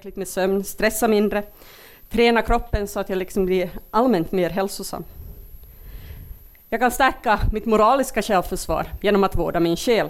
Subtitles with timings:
[0.00, 1.42] tillräckligt med sömn, stressa mindre,
[2.10, 5.04] träna kroppen så att jag liksom blir allmänt mer hälsosam.
[6.68, 10.08] Jag kan stärka mitt moraliska självförsvar genom att vårda min själ.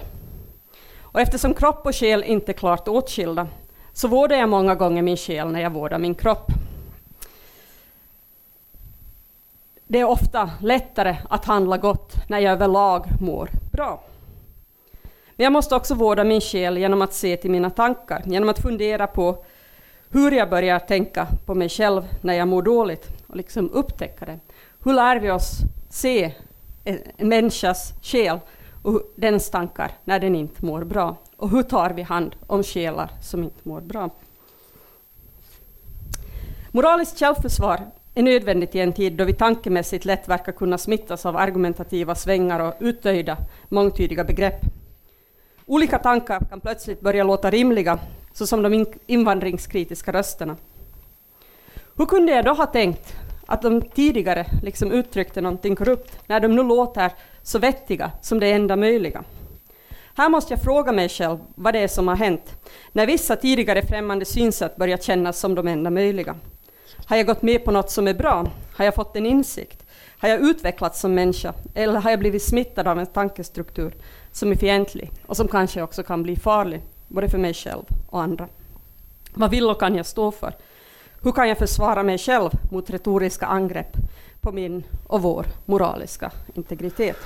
[1.00, 3.46] Och eftersom kropp och själ inte är klart åtskilda
[3.92, 6.46] så vårdar jag många gånger min själ när jag vårdar min kropp.
[9.86, 14.02] Det är ofta lättare att handla gott när jag överlag mår bra.
[15.36, 18.62] Men jag måste också vårda min själ genom att se till mina tankar, genom att
[18.62, 19.44] fundera på
[20.10, 24.38] hur jag börjar tänka på mig själv när jag mår dåligt och liksom upptäcka det.
[24.84, 25.58] Hur lär vi oss
[25.88, 26.34] se
[27.16, 28.38] en människas själ
[28.82, 31.16] och dens tankar när den inte mår bra?
[31.36, 34.10] Och hur tar vi hand om själar som inte mår bra?
[36.70, 37.80] Moraliskt självförsvar
[38.14, 42.60] är nödvändigt i en tid då vi tankemässigt lätt verkar kunna smittas av argumentativa svängar
[42.60, 43.36] och uttöjda,
[43.68, 44.60] mångtydiga begrepp.
[45.66, 47.98] Olika tankar kan plötsligt börja låta rimliga,
[48.32, 50.56] såsom de invandringskritiska rösterna.
[51.96, 53.14] Hur kunde jag då ha tänkt
[53.46, 58.52] att de tidigare liksom uttryckte någonting korrupt, när de nu låter så vettiga som det
[58.52, 59.24] enda möjliga?
[60.14, 62.56] Här måste jag fråga mig själv vad det är som har hänt,
[62.92, 66.36] när vissa tidigare främmande synsätt börjar kännas som de enda möjliga.
[67.06, 68.46] Har jag gått med på något som är bra?
[68.76, 69.86] Har jag fått en insikt?
[70.18, 71.54] Har jag utvecklats som människa?
[71.74, 73.94] Eller har jag blivit smittad av en tankestruktur
[74.32, 76.80] som är fientlig och som kanske också kan bli farlig,
[77.10, 78.48] både för mig själv och andra?
[79.34, 80.54] Vad vill och kan jag stå för?
[81.22, 83.96] Hur kan jag försvara mig själv mot retoriska angrepp
[84.40, 87.16] på min och vår moraliska integritet?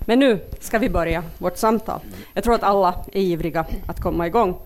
[0.00, 2.00] Men nu ska vi börja vårt samtal.
[2.34, 4.58] Jag tror att alla är ivriga att komma igång.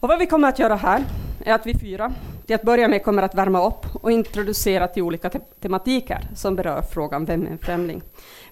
[0.00, 1.04] Och vad vi kommer att göra här
[1.44, 2.12] är att vi fyra
[2.46, 6.56] till att börja med kommer att värma upp och introducera till olika te tematiker som
[6.56, 8.02] berör frågan Vem är en främling?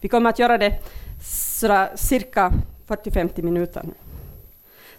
[0.01, 0.79] Vi kommer att göra det
[1.95, 2.53] cirka
[2.87, 3.85] 40-50 minuter.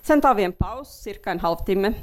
[0.02, 1.94] Sen tar vi en paus, cirka en halvtimme.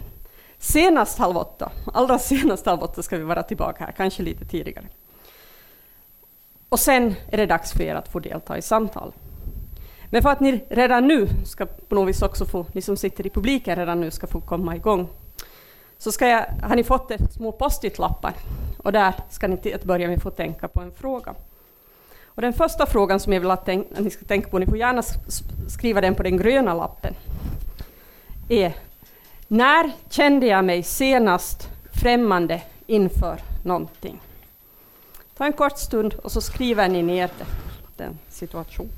[0.58, 4.86] Senast halv åtta, allra senast halv åtta ska vi vara tillbaka här, kanske lite tidigare.
[6.68, 9.12] Och sen är det dags för er att få delta i samtal.
[10.10, 13.26] Men för att ni redan nu ska på något vis också få, ni som sitter
[13.26, 15.08] i publiken redan nu ska få komma igång,
[15.98, 18.34] så ska jag, har ni fått ett små post-it-lappar
[18.78, 21.34] och där ska ni till att börja med få tänka på en fråga.
[22.24, 24.66] Och den första frågan som jag vill att, tänk, att ni ska tänka på, ni
[24.66, 25.02] får gärna
[25.68, 27.14] skriva den på den gröna lappen,
[28.48, 28.74] är
[29.48, 34.20] när kände jag mig senast främmande inför någonting?
[35.36, 37.46] Ta en kort stund och så skriver ni ner det,
[37.96, 38.92] den situationen.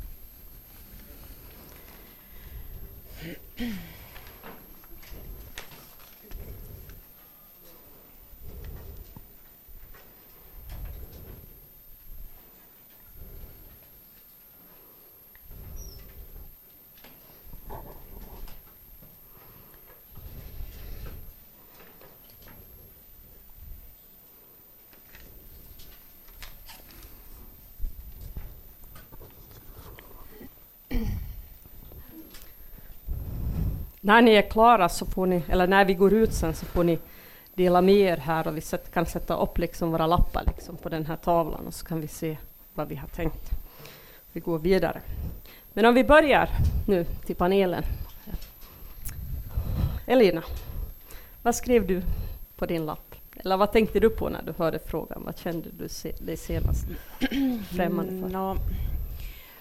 [34.00, 36.84] När ni är klara, så får ni, eller när vi går ut sen, så får
[36.84, 36.98] ni
[37.54, 38.62] dela med er här och vi
[38.92, 42.08] kan sätta upp liksom våra lappar liksom på den här tavlan och så kan vi
[42.08, 42.36] se
[42.74, 43.50] vad vi har tänkt.
[44.32, 45.00] Vi går vidare.
[45.72, 46.48] Men om vi börjar
[46.86, 47.84] nu till panelen.
[50.06, 50.42] Elina,
[51.42, 52.02] vad skrev du
[52.56, 53.14] på din lapp?
[53.36, 55.22] Eller vad tänkte du på när du hörde frågan?
[55.24, 55.88] Vad kände du
[56.20, 56.86] dig senast
[57.76, 58.38] främmande för?
[58.38, 58.56] No,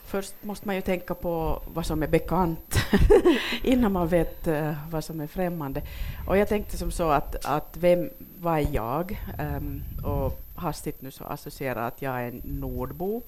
[0.10, 2.76] Först måste man ju tänka på vad som är bekant
[3.64, 5.82] innan man vet uh, vad som är främmande.
[6.28, 8.10] Och jag tänkte som så att, att vem
[8.40, 9.22] var jag?
[9.40, 13.22] Um, och hastigt nu så associerar att jag är en nordbo,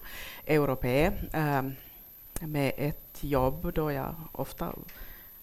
[0.45, 1.75] europé, um, ehm,
[2.39, 4.73] med ett jobb då jag ofta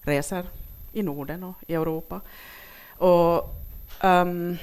[0.00, 0.46] reser
[0.92, 2.20] i Norden och i Europa.
[2.96, 3.54] Och
[4.02, 4.56] um,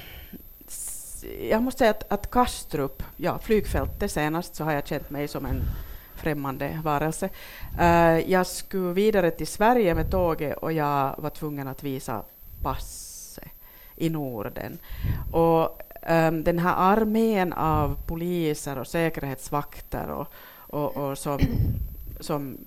[1.40, 5.46] jag måste säga att, att Kastrup, ja, flygfältet senast, så har jag känt mig som
[5.46, 5.62] en
[6.16, 7.28] främmande varelse.
[7.80, 12.22] Uh, jag skulle vidare till Sverige med tåget och jag var tvungen att visa
[12.62, 13.48] passet
[13.96, 14.78] i Norden.
[15.32, 20.26] Och um, den här armén av poliser och säkerhetsvakter och,
[20.56, 21.38] och, och som,
[22.20, 22.58] som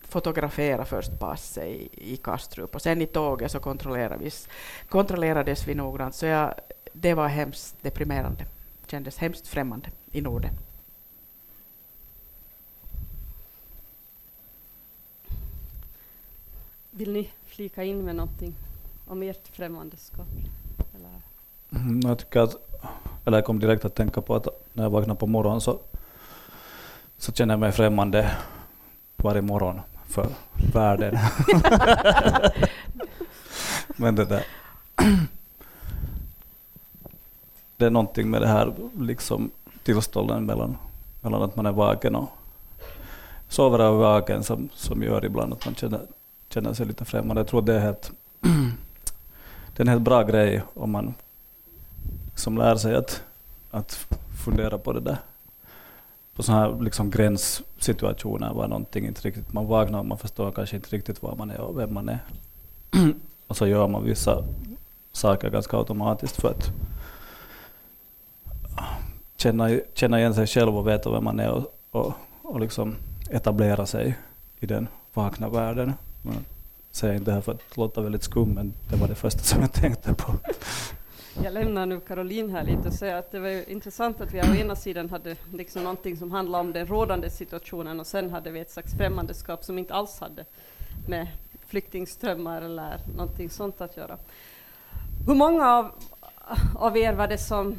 [0.00, 4.48] fotograferade först passet i, i Kastrup och sen i tåget så kontrollerades,
[4.88, 6.14] kontrollerades vi noggrant.
[6.14, 6.54] Så jag,
[6.92, 8.44] det var hemskt deprimerande,
[8.86, 10.52] kändes hemskt främmande i Norden.
[17.00, 18.54] Vill ni flika in med någonting
[19.06, 20.26] om ert främmandeskap?
[20.94, 21.22] Eller?
[21.82, 22.56] Mm, jag tycker att,
[23.24, 25.78] eller jag kom direkt att tänka på att när jag vaknar på morgonen så,
[27.18, 28.36] så känner jag mig främmande
[29.16, 30.26] varje morgon för
[30.72, 31.18] världen.
[33.96, 34.46] Men det där.
[37.76, 39.50] det är någonting med det här liksom
[39.82, 40.76] tillstånden mellan,
[41.20, 42.28] mellan att man är vaken och
[43.48, 46.00] sover och vaken som, som gör ibland att man känner,
[46.50, 47.40] känner sig lite främmande.
[47.40, 48.12] Jag tror det är, helt,
[49.76, 51.14] det är en helt bra grej om man
[52.34, 53.22] som lär sig att,
[53.70, 54.08] att
[54.44, 55.18] fundera på det där.
[56.34, 60.76] På sådana här liksom gränssituationer var någonting inte riktigt, man vaknar och man förstår kanske
[60.76, 62.18] inte riktigt var man är och vem man är.
[63.46, 64.44] och så gör man vissa
[65.12, 66.70] saker ganska automatiskt för att
[69.36, 72.12] känna, känna igen sig själv och veta vem man är och, och,
[72.42, 72.96] och liksom
[73.30, 74.18] etablera sig
[74.60, 75.92] i den vakna världen.
[76.22, 76.34] Jag
[76.90, 79.60] säger inte det här för att låta väldigt skum, men det var det första som
[79.60, 80.32] jag tänkte på.
[81.42, 84.54] Jag lämnar nu Caroline här lite och säger att det var intressant att vi å
[84.54, 88.60] ena sidan hade liksom någonting som handlade om den rådande situationen och sen hade vi
[88.60, 90.44] ett slags främmandeskap som inte alls hade
[91.08, 91.26] med
[91.66, 94.18] flyktingströmmar eller någonting sånt att göra.
[95.26, 95.90] Hur många av,
[96.74, 97.76] av er var det som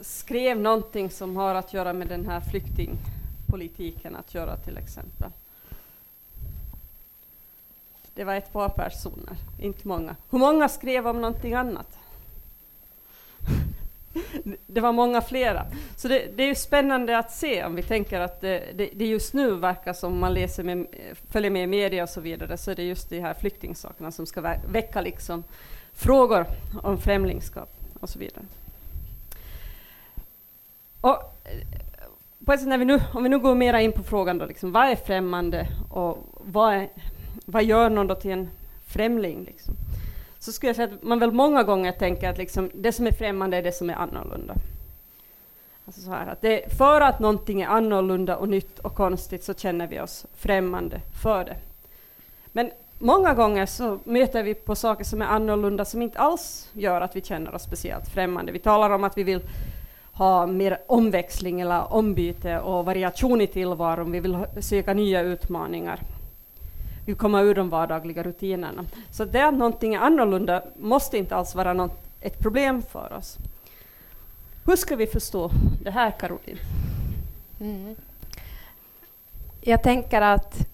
[0.00, 5.30] skrev någonting som har att göra med den här flyktingpolitiken att göra till exempel?
[8.14, 10.16] Det var ett par personer, inte många.
[10.30, 11.98] Hur många skrev om någonting annat?
[14.66, 15.66] det var många flera.
[15.96, 19.34] Så det, det, är spännande att se om vi tänker att det, det, det, just
[19.34, 20.86] nu verkar som man läser med,
[21.30, 24.26] följer med i media och så vidare, så är det just de här flyktingsakerna som
[24.26, 25.44] ska väcka liksom
[25.92, 26.46] frågor
[26.82, 27.70] om främlingskap
[28.00, 28.44] och så vidare.
[31.00, 31.78] Och, eh,
[32.46, 34.46] på ett sätt när vi nu, om vi nu går mera in på frågan då,
[34.46, 36.88] liksom, vad är främmande och vad, är,
[37.44, 38.50] vad gör någon då till en
[38.86, 39.44] främling?
[39.44, 39.76] Liksom?
[40.44, 43.12] så skulle jag säga att man väl många gånger tänker att liksom, det som är
[43.12, 44.54] främmande är det som är annorlunda.
[45.86, 49.54] Alltså så här, att det, för att någonting är annorlunda och nytt och konstigt så
[49.54, 51.56] känner vi oss främmande för det.
[52.52, 57.00] Men många gånger så möter vi på saker som är annorlunda som inte alls gör
[57.00, 58.52] att vi känner oss speciellt främmande.
[58.52, 59.40] Vi talar om att vi vill
[60.12, 64.12] ha mer omväxling eller ombyte och variation i tillvaron.
[64.12, 66.00] Vi vill söka nya utmaningar
[67.04, 68.84] vill komma ur de vardagliga rutinerna.
[69.10, 73.36] Så det att någonting är annorlunda måste inte alls vara något, ett problem för oss.
[74.66, 75.50] Hur ska vi förstå
[75.82, 76.58] det här, Caroline?
[77.60, 77.96] Mm.
[79.60, 80.68] Jag tänker att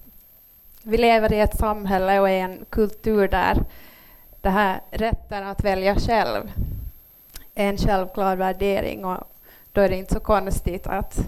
[0.82, 3.65] vi lever i ett samhälle och i en kultur där
[4.41, 6.53] det här rätten att välja själv
[7.55, 9.19] är en självklar värdering och
[9.73, 11.27] då är det inte så konstigt att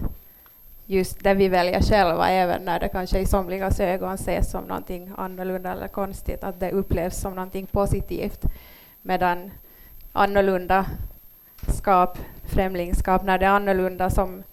[0.85, 5.11] just det vi väljer själva, även när det kanske i somligas ögon ses som någonting
[5.17, 8.45] annorlunda eller konstigt, att det upplevs som någonting positivt.
[9.01, 9.51] Medan
[10.11, 10.85] annorlunda
[11.67, 14.43] skap, främlingskap, när det är annorlunda som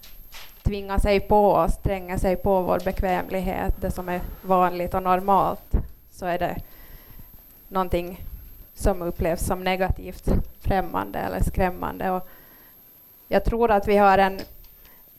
[0.62, 5.74] tvingar sig på oss, tränger sig på vår bekvämlighet, det som är vanligt och normalt,
[6.10, 6.56] så är det
[7.68, 8.24] någonting
[8.74, 10.28] som upplevs som negativt,
[10.60, 12.10] främmande eller skrämmande.
[12.10, 12.28] Och
[13.28, 14.40] jag tror att vi har en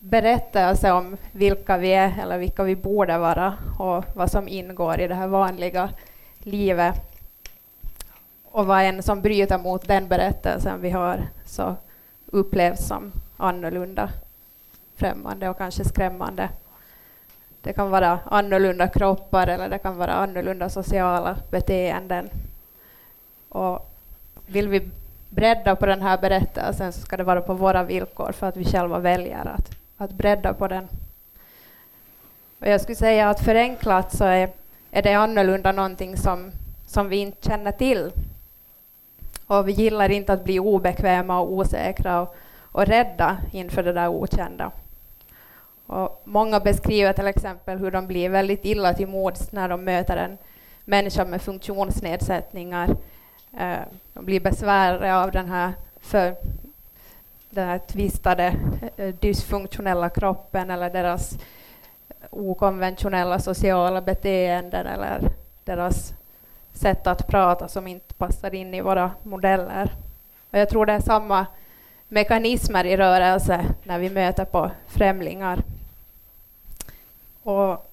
[0.02, 5.00] berättelse alltså om vilka vi är eller vilka vi borde vara och vad som ingår
[5.00, 5.90] i det här vanliga
[6.40, 6.96] livet.
[8.44, 11.76] Och vad en som bryter mot den berättelsen vi har så
[12.26, 14.10] upplevs som annorlunda,
[14.96, 16.50] främmande och kanske skrämmande.
[17.62, 22.30] Det kan vara annorlunda kroppar eller det kan vara annorlunda sociala beteenden.
[23.50, 23.92] Och
[24.48, 24.90] vill vi
[25.30, 28.66] bredda på den här berättelsen så ska det vara på våra villkor för att vi
[28.66, 30.88] själva väljer att att bredda på den.
[32.60, 34.50] Och jag skulle säga att förenklat så är,
[34.92, 36.52] är det annorlunda någonting som,
[36.88, 38.12] som vi inte känner till.
[39.48, 44.08] Och vi gillar inte att bli obekväma och osäkra och, och rädda inför det där
[44.08, 44.72] okända.
[45.86, 50.18] Och många beskriver till exempel hur de blir väldigt illa till mods när de möter
[50.18, 50.38] en
[50.86, 52.90] människa med funktionsnedsättningar.
[53.60, 53.80] Eh,
[54.14, 56.36] de blir besvärade av den här för
[57.52, 58.56] den här tvistade
[58.98, 61.38] eh, dysfunktionella kroppen eller deras
[62.30, 65.32] okonventionella sociala beteenden eller
[65.64, 66.14] deras
[66.74, 69.92] sätt att prata som inte passar in i våra modeller.
[70.52, 71.46] Och jag tror det är samma
[72.08, 75.64] mekanismer i rörelse när vi möter på främlingar.
[77.44, 77.92] Och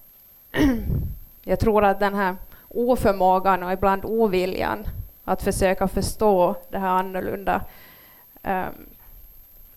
[1.44, 2.36] jag tror att den här
[2.68, 4.88] oförmågan och ibland oviljan
[5.24, 7.60] att försöka förstå det här annorlunda
[8.42, 8.86] um,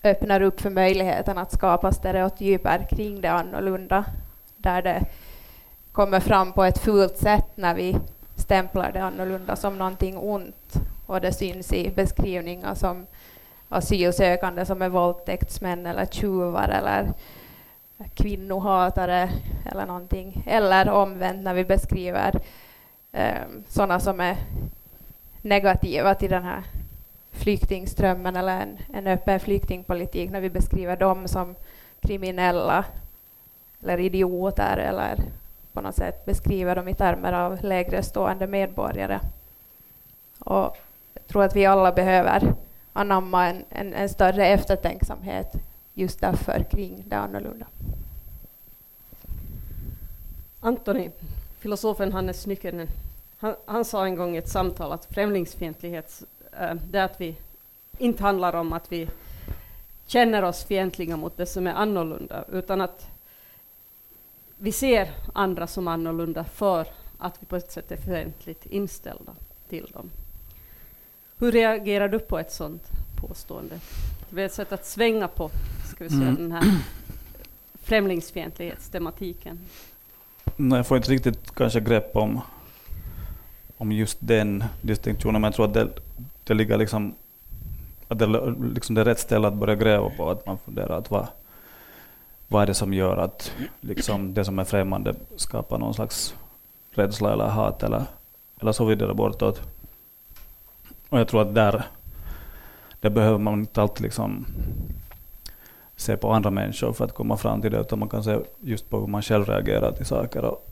[0.04, 4.06] öppnar upp för möjligheten att skapa stereotyper kring det annorlunda,
[4.58, 5.06] där det
[5.92, 7.98] kommer fram på ett fult sätt när vi
[8.36, 13.08] stämplar det annorlunda som någonting ont och det syns i beskrivningar som
[13.70, 17.14] asylsökande som är våldtäktsmän eller tjuvar eller
[18.14, 19.30] kvinnohatare
[19.72, 20.44] eller någonting.
[20.48, 22.42] Eller omvänt när vi beskriver
[23.12, 24.38] eh, sådana som är
[25.42, 26.64] negativa till den här
[27.32, 31.56] flyktingströmmen eller en, en öppen flyktingpolitik när vi beskriver dem som
[32.02, 32.86] kriminella
[33.84, 35.20] eller idioter eller
[35.74, 39.20] på något sätt beskriver dem i termer av lägre stående medborgare.
[40.40, 40.78] Och
[41.14, 42.54] jag tror att vi alla behöver
[42.94, 45.54] anamma en, en, en större eftertänksamhet
[45.94, 47.66] just därför kring det annorlunda.
[50.60, 51.12] Antoni,
[51.60, 52.88] filosofen Hannes Nykänen,
[53.38, 56.24] han, han, sa en gång i ett samtal att främlingsfientlighet,
[56.90, 57.36] det är att vi
[57.98, 59.10] inte handlar om att vi
[60.06, 63.08] känner oss fientliga mot det som är annorlunda, utan att
[64.58, 66.88] vi ser andra som annorlunda för
[67.18, 69.32] att vi på ett sätt är fientligt inställda
[69.70, 70.10] till dem.
[71.38, 72.84] Hur reagerar du på ett sådant
[73.22, 73.80] påstående?
[74.30, 75.50] Det är ett sätt att svänga på
[75.86, 76.36] ska vi säga, mm.
[76.36, 76.78] den här
[77.84, 79.60] främlingsfientlighetstematiken.
[80.56, 82.42] Nej, jag får inte riktigt kanske grepp om,
[83.78, 85.90] om just den distinktionen, men jag tror att det,
[86.44, 87.16] det ligger liksom
[88.08, 91.12] att det, liksom det är rätt ställe att börja gräva på, att man funderar att
[91.12, 91.28] vad,
[92.48, 96.36] vad är det som gör att liksom det som är främmande skapar någon slags
[96.92, 98.04] rädsla eller hat eller,
[98.60, 99.62] eller så vidare bortåt.
[101.10, 101.86] Och jag tror att där,
[103.00, 104.46] där behöver man inte alltid liksom
[105.96, 108.90] se på andra människor för att komma fram till det, utan man kan se just
[108.90, 110.68] på hur man själv reagerar till saker och,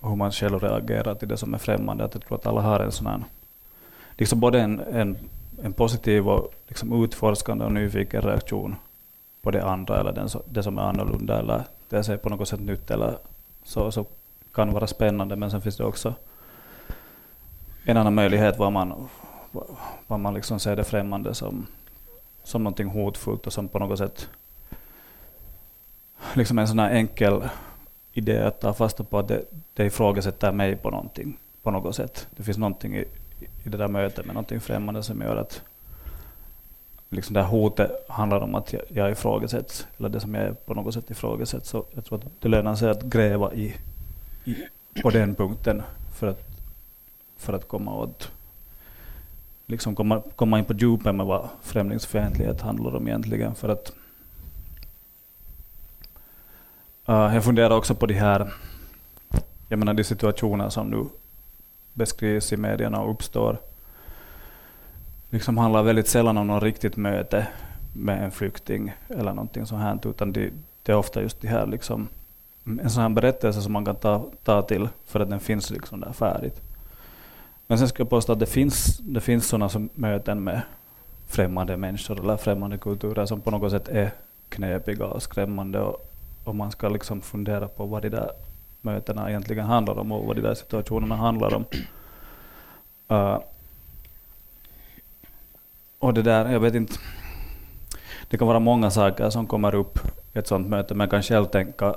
[0.00, 2.04] hur man själv reagerar till det som är främmande.
[2.04, 3.24] Att jag tror att alla har en sån här,
[4.16, 5.16] liksom både en, en,
[5.62, 8.76] en positiv och liksom utforskande och nyfiken reaktion
[9.42, 12.60] på det andra eller den, det som är annorlunda eller det är på något sätt
[12.60, 13.18] nytt eller
[13.64, 14.06] så, så
[14.54, 15.36] kan vara spännande.
[15.36, 16.14] Men sen finns det också
[17.84, 19.08] en annan möjlighet var man,
[20.06, 21.66] var man liksom ser det främmande som,
[22.42, 24.28] som någonting hotfullt och som på något sätt
[26.34, 27.48] liksom en sån här enkel
[28.12, 29.44] idé att ta fasta på att det,
[29.74, 32.28] det ifrågasätter mig på någonting, på något sätt.
[32.36, 33.04] Det finns någonting i,
[33.40, 35.62] i det där mötet med någonting främmande som gör att
[37.08, 40.52] liksom det här hotet handlar om att jag, jag ifrågasätts, eller det som jag är
[40.52, 41.68] på något sätt ifrågasätts.
[41.68, 43.76] Så jag tror att det lönar sig att gräva i,
[44.44, 44.56] i,
[45.02, 45.82] på den punkten
[46.14, 46.42] för att,
[47.36, 48.30] för att komma åt
[49.66, 53.54] liksom komma, komma in på djupet med vad främlingsfientlighet handlar om egentligen.
[53.54, 53.92] För att,
[57.08, 58.52] uh, jag funderar också på de här
[59.68, 61.04] jag menar de situationer som nu
[61.94, 63.58] beskrivs i medierna och uppstår
[65.30, 67.46] liksom handlar väldigt sällan om något riktigt möte
[67.92, 70.50] med en flykting eller någonting sånt här, utan det,
[70.82, 72.08] det är ofta just det här liksom,
[72.64, 76.00] en sån här berättelse som man kan ta, ta till för att den finns liksom
[76.00, 76.62] där färdigt.
[77.66, 80.62] Men sen ska jag påstå att det finns, det finns sådana som möten med
[81.26, 84.10] främmande människor eller främmande kulturer som på något sätt är
[84.48, 86.10] knepiga och skrämmande och,
[86.44, 88.30] och man ska liksom fundera på vad de där
[88.84, 91.64] mötena egentligen handlar om och vad de där situationerna handlar om.
[93.12, 93.38] Uh,
[95.98, 96.94] och det där, jag vet inte,
[98.28, 99.98] det kan vara många saker som kommer upp
[100.34, 100.94] i ett sådant möte.
[100.94, 101.94] Man kan själv tänka,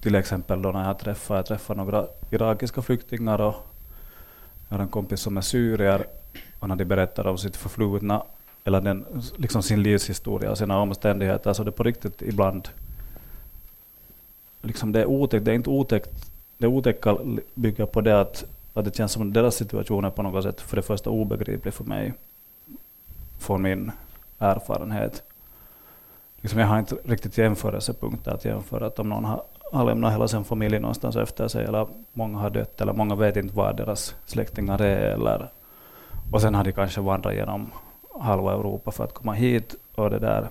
[0.00, 3.54] till exempel då när jag träffar, jag träffar några irakiska flyktingar och
[4.68, 6.06] jag har en kompis som är syrier
[6.58, 8.22] och när de berättar om sitt förflutna
[8.64, 9.06] eller den,
[9.36, 12.68] liksom sin livshistoria och sina omständigheter så det på riktigt ibland
[14.62, 16.10] liksom det är otäckt, det är inte otäckt,
[16.58, 17.16] det otäcka
[17.54, 20.76] bygger på det att, att det känns som deras situation är på något sätt för
[20.76, 22.12] det första obegriplig för mig
[23.38, 23.92] från min
[24.38, 25.22] erfarenhet.
[26.36, 28.86] Liksom jag har inte riktigt jämförelsepunkter att jämföra.
[28.86, 29.42] Att om någon har,
[29.72, 33.36] har lämnat hela sin familj någonstans efter sig, eller många har dött, eller många vet
[33.36, 35.50] inte var deras släktingar är, eller,
[36.32, 37.70] och sen har de kanske vandrat genom
[38.20, 39.74] halva Europa för att komma hit.
[39.94, 40.48] och det där.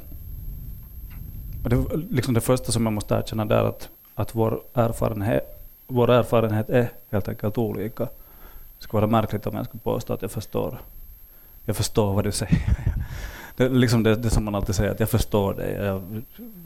[1.64, 3.90] Och det, liksom det första som jag måste erkänna där att,
[4.22, 8.04] att vår, erfarenhet, vår erfarenhet är helt enkelt olika.
[8.04, 10.80] Det skulle vara märkligt om jag skulle påstå att jag förstår
[11.66, 12.62] jag förstår vad du säger.
[13.56, 16.22] Det är liksom det, det som man alltid säger, att jag förstår dig, jag,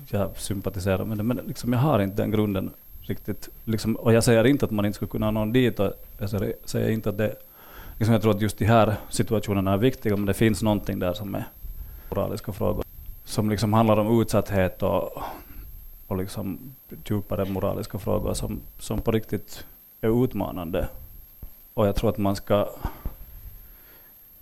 [0.10, 2.72] jag sympatiserar med det, men liksom jag har inte den grunden
[3.02, 3.50] riktigt.
[3.64, 6.30] Liksom, och jag säger inte att man inte skulle kunna nå dit, och jag
[6.66, 7.36] säger inte att det...
[7.98, 11.14] Liksom jag tror att just de här situationerna är viktiga, men det finns någonting där
[11.14, 11.48] som är
[12.10, 12.84] moraliska frågor,
[13.26, 15.24] som liksom handlar om utsatthet och,
[16.08, 16.76] och liksom
[17.10, 19.66] djupare moraliska frågor som, som på riktigt
[20.02, 20.88] är utmanande.
[21.74, 22.70] Och jag tror att man ska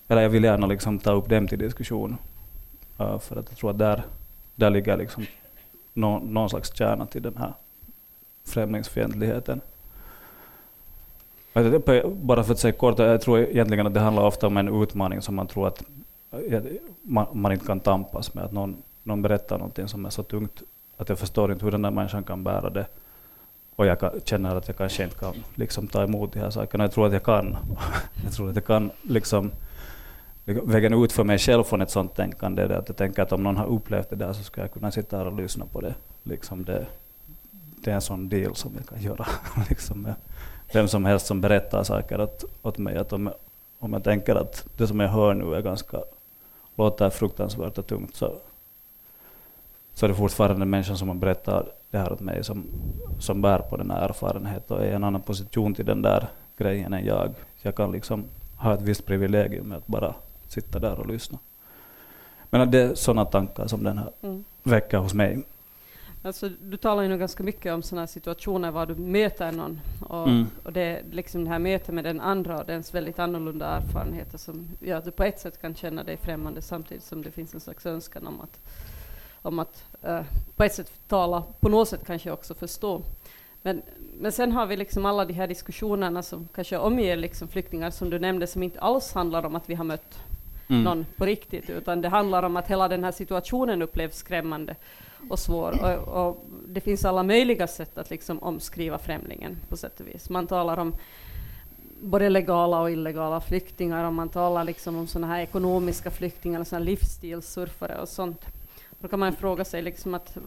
[0.08, 2.18] eller jag vill gärna liksom ta upp dem till diskussion.
[3.00, 4.04] Uh, för att jag tror att där,
[4.56, 5.26] där ligger liksom
[5.94, 7.54] no, någon slags kärna till den här
[8.46, 9.62] främlingsfientligheten.
[11.54, 14.82] Alltså, bara för att säga kort, jag tror egentligen att det handlar ofta om en
[14.82, 15.84] utmaning som man tror att
[16.32, 16.64] eh,
[17.02, 18.44] man, man inte kan tampas med.
[18.44, 20.64] Att någon, någon berättar någonting som är så tungt
[20.98, 22.86] att jag förstår inte hur den där människan kan bära det.
[23.76, 26.84] Och jag kan, känner att jag kanske inte kan liksom, ta emot de här sakerna.
[26.84, 27.58] Jag tror att jag kan.
[28.24, 29.52] jag tror att jag kan liksom
[30.46, 33.44] vägen ut för mig själv från ett sånt tänkande är att jag tänker att om
[33.44, 35.94] någon har upplevt det där så ska jag kunna sitta här och lyssna på det.
[36.24, 36.86] Liksom det,
[37.84, 39.26] det är en sån deal som jag kan göra
[39.70, 40.14] liksom med
[40.74, 42.98] vem som helst som berättar saker åt, åt mig.
[42.98, 43.32] Att om,
[43.80, 45.98] om jag tänker att det som jag hör nu är ganska,
[46.76, 48.34] låter fruktansvärt och tungt så,
[49.94, 52.66] så är det fortfarande människan som har berättat det här åt mig som,
[53.20, 56.28] som bär på den här erfarenheten och är i en annan position till den där
[56.58, 57.34] grejen än jag.
[57.62, 58.24] Jag kan liksom
[58.58, 60.16] ha ett visst privilegium med att bara
[60.48, 61.40] sitta där och lyssna.
[62.50, 64.44] Men det är sådana tankar som den här mm.
[64.64, 65.44] väcker hos mig.
[66.26, 70.28] Alltså, du talar ju nu ganska mycket om sådana situationer var du möter någon och,
[70.28, 70.48] mm.
[70.64, 74.38] och det är liksom det här mötet med den andra och dens väldigt annorlunda erfarenheter
[74.38, 77.54] som gör att du på ett sätt kan känna dig främmande samtidigt som det finns
[77.54, 78.60] en slags önskan om att,
[79.44, 80.22] om att uh,
[80.56, 83.02] på ett sätt tala, på något sätt kanske också förstå.
[83.62, 83.82] Men,
[84.20, 88.10] men sen har vi liksom alla de här diskussionerna som kanske omger liksom flyktingar som
[88.10, 90.20] du nämnde som inte alls handlar om att vi har mött
[90.70, 90.84] mm.
[90.84, 94.76] någon på riktigt utan det handlar om att hela den här situationen upplevs skrämmande
[95.30, 95.84] och svår.
[95.84, 100.30] Och, och, det finns alla möjliga sätt att liksom omskriva främlingen på sätt och vis.
[100.30, 100.96] Man talar om
[102.02, 106.80] både legala och illegala flyktingar, och man talar liksom om såna här ekonomiska flyktingar, såna
[106.80, 108.46] livsstilssurfare och sånt.
[109.04, 110.38] Då kan man fråga sig liksom att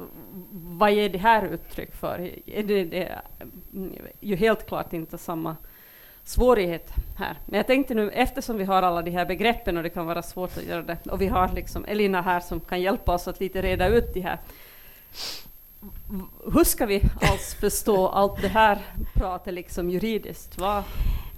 [0.53, 2.31] vad är det här uttryck för?
[2.47, 3.23] Är det, det
[4.21, 5.57] ju helt klart inte samma
[6.25, 7.37] svårighet här.
[7.47, 10.23] Men jag tänkte nu, eftersom vi har alla de här begreppen och det kan vara
[10.23, 13.41] svårt att göra det, och vi har liksom Elina här som kan hjälpa oss att
[13.41, 14.39] lite reda ut de här.
[16.55, 18.79] Hur ska vi alls förstå allt det här
[19.15, 20.59] pratet liksom juridiskt?
[20.59, 20.83] Vad,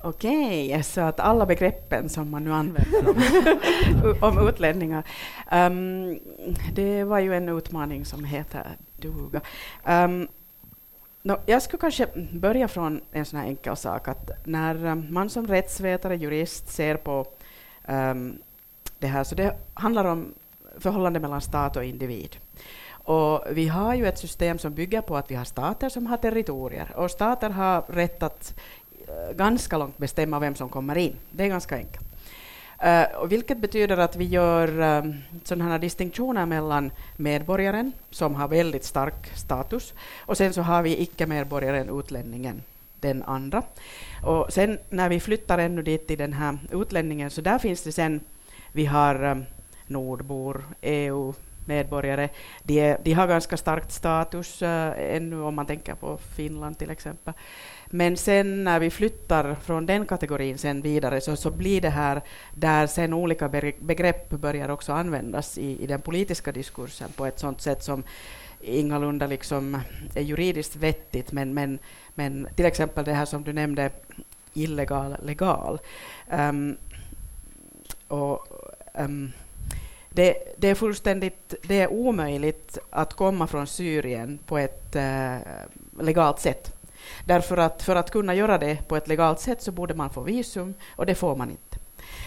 [0.03, 5.05] Okej, okay, så att alla begreppen som man nu använder om, om utlänningar.
[5.53, 6.19] Um,
[6.73, 9.41] det var ju en utmaning som heter duga.
[9.87, 10.29] Um,
[11.23, 15.31] no, jag skulle kanske börja från en sån här enkel sak att när um, man
[15.31, 17.27] som rättsvetare, jurist ser på
[17.89, 18.39] um,
[18.99, 20.35] det här, så det handlar om
[20.79, 22.37] förhållande mellan stat och individ.
[22.91, 26.17] Och vi har ju ett system som bygger på att vi har stater som har
[26.17, 28.55] territorier och stater har rätt att
[29.37, 31.17] ganska långt bestämma vem som kommer in.
[31.31, 32.09] Det är ganska enkelt.
[32.85, 38.49] Uh, och vilket betyder att vi gör um, sådana här distinktioner mellan medborgaren, som har
[38.49, 42.63] väldigt stark status, och sen så har vi icke-medborgaren, utlänningen,
[43.01, 43.63] den andra.
[44.25, 47.93] Och sen när vi flyttar ännu dit till den här utlänningen, så där finns det
[47.93, 48.21] sen,
[48.73, 49.45] vi har um,
[49.87, 51.35] nordbor, EU,
[51.67, 52.29] medborgare.
[52.63, 57.35] De, de har ganska starkt status uh, ännu om man tänker på Finland till exempel.
[57.91, 62.23] Men sen när vi flyttar från den kategorin sen vidare så, så blir det här
[62.55, 63.49] där sen olika
[63.79, 68.03] begrepp börjar också användas i, i den politiska diskursen på ett sådant sätt som
[68.61, 69.81] ingalunda liksom
[70.15, 71.79] är juridiskt vettigt, men, men,
[72.15, 73.91] men till exempel det här som du nämnde,
[74.55, 75.79] illegal, legal.
[76.31, 76.77] Um,
[78.09, 78.47] och,
[78.95, 79.33] um,
[80.11, 85.39] det, det, är fullständigt det är omöjligt att komma från Syrien på ett uh,
[86.01, 86.78] legalt sätt.
[87.25, 90.21] Därför att för att kunna göra det på ett legalt sätt så borde man få
[90.21, 91.79] visum och det får man inte.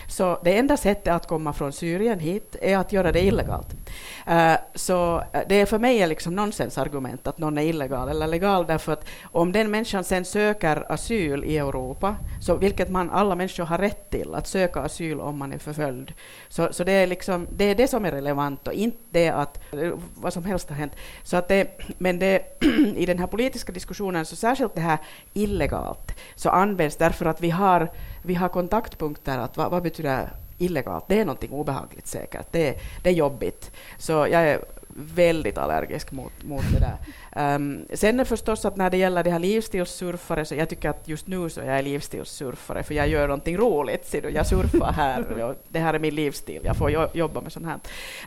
[0.08, 3.81] Så det enda sättet att komma från Syrien hit är att göra det illegalt.
[4.27, 8.67] Eh, så eh, det är för mig liksom nonsensargument att någon är illegal eller legal,
[8.67, 13.63] därför att om den människan sen söker asyl i Europa, så vilket man alla människor
[13.63, 16.13] har rätt till, att söka asyl om man är förföljd,
[16.49, 19.73] så, så det, är liksom, det är det som är relevant och inte det att
[19.73, 20.93] eh, vad som helst har hänt.
[21.23, 22.63] Så att det, men det,
[22.95, 24.97] i den här politiska diskussionen, så särskilt det här
[25.34, 27.89] illegalt, så används därför att vi har
[28.23, 29.38] vi har kontaktpunkter.
[29.38, 30.29] Att vad, vad betyder
[30.62, 31.06] illegalt?
[31.08, 32.47] Det är någonting obehagligt säkert.
[32.52, 33.71] Det, det är jobbigt.
[33.97, 36.97] Så jag är väldigt allergisk mot, mot det där.
[37.36, 41.08] Um, sen är förstås att när det gäller det här livsstilssurfare, så jag tycker att
[41.08, 44.06] just nu så är jag livsstilssurfare, för jag gör någonting roligt.
[44.06, 47.65] Ser du, jag surfar här, det här är min livsstil, jag får jobba med sånt
[47.65, 47.80] här.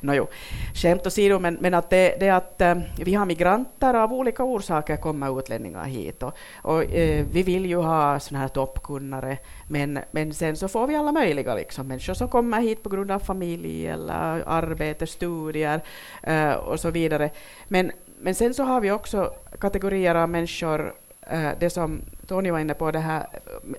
[0.03, 0.27] Nåjo,
[0.75, 4.97] skämt åsido, men, men att det, det att um, vi har migranter av olika orsaker
[4.97, 9.39] kommer utlänningar hit, och, och uh, vi vill ju ha såna här toppkunnare,
[9.69, 13.11] men, men sen så får vi alla möjliga liksom, människor som kommer hit på grund
[13.11, 15.81] av familj eller arbete, studier
[16.29, 17.31] uh, och så vidare.
[17.69, 22.59] Men men sen så har vi också kategorier av människor, eh, det som Tony var
[22.59, 23.27] inne på, det här,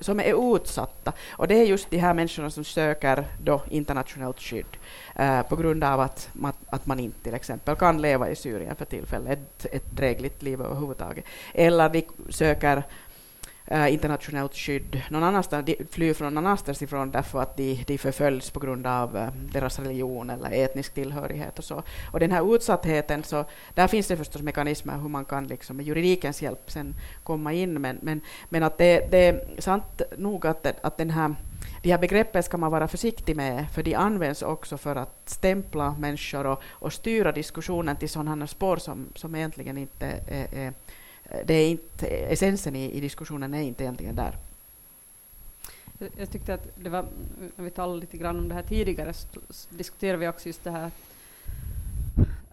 [0.01, 1.13] som är utsatta.
[1.29, 4.77] Och det är just de här människorna som söker då internationellt skydd
[5.15, 6.29] eh, på grund av att,
[6.69, 10.61] att man inte till exempel kan leva i Syrien för tillfället, ett, ett drägligt liv
[10.61, 11.25] överhuvudtaget.
[11.53, 12.83] Eller de söker
[13.67, 17.97] eh, internationellt skydd någon annanstans, de flyr från någon annanstans ifrån därför att de, de
[17.97, 21.83] förföljs på grund av eh, deras religion eller etnisk tillhörighet och så.
[22.11, 25.85] Och den här utsattheten, så där finns det förstås mekanismer hur man kan liksom med
[25.85, 30.85] juridikens hjälp sen komma in, men, men, men att det, det är sant nog att,
[30.85, 31.35] att den här
[31.83, 35.95] de här begreppen ska man vara försiktig med, för de används också för att stämpla
[35.99, 40.73] människor och, och styra diskussionen till sådana spår som, som egentligen inte är, är
[41.45, 44.35] det är inte, essensen i, i diskussionen är inte egentligen där.
[46.17, 47.05] Jag tyckte att det var,
[47.55, 50.71] när vi talade lite grann om det här tidigare, så diskuterade vi också just det
[50.71, 50.91] här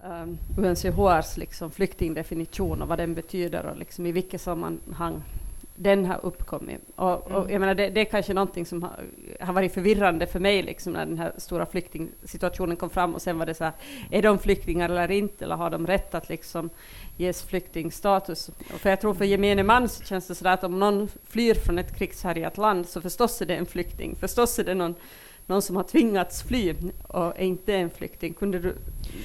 [0.05, 5.23] um, UNCHRs liksom flyktingdefinition och vad den betyder och liksom i vilket sammanhang
[5.77, 6.81] den har uppkommit.
[6.97, 7.51] Och, och mm.
[7.51, 8.91] jag menar, det, det, är kanske någonting som har,
[9.41, 13.39] har, varit förvirrande för mig liksom, när den här stora flyktingsituationen kom fram och sen
[13.39, 13.73] var det så här,
[14.11, 16.71] är de flyktingar eller inte, eller har de rätt att liksom
[17.17, 18.51] ges flyktingstatus?
[18.79, 21.79] För jag tror för gemene man så känns det så att om någon flyr från
[21.79, 24.95] ett krigshärjat land så förstås är det en flykting, förstås är det någon
[25.47, 28.35] någon som har tvingats fly och är inte en flykting.
[28.35, 28.77] Kunde du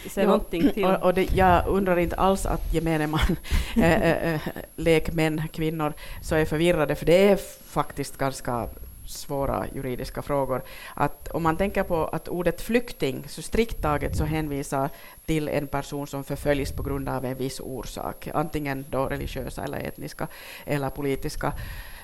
[0.09, 0.85] säga ja, någonting till?
[0.85, 3.37] Och, och det, jag undrar inte alls att gemene man,
[3.75, 4.41] äh, äh,
[4.75, 8.69] lekmän, kvinnor, så är förvirrade, för det är faktiskt ganska
[9.07, 10.61] svåra juridiska frågor.
[10.93, 14.89] Att om man tänker på att ordet flykting, så strikt taget så hänvisar
[15.25, 19.79] till en person som förföljs på grund av en viss orsak, antingen då religiösa eller
[19.79, 20.27] etniska
[20.65, 21.53] eller politiska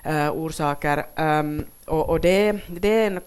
[0.07, 1.05] uh, orsaker.
[1.17, 3.21] Um, och, och det, det är en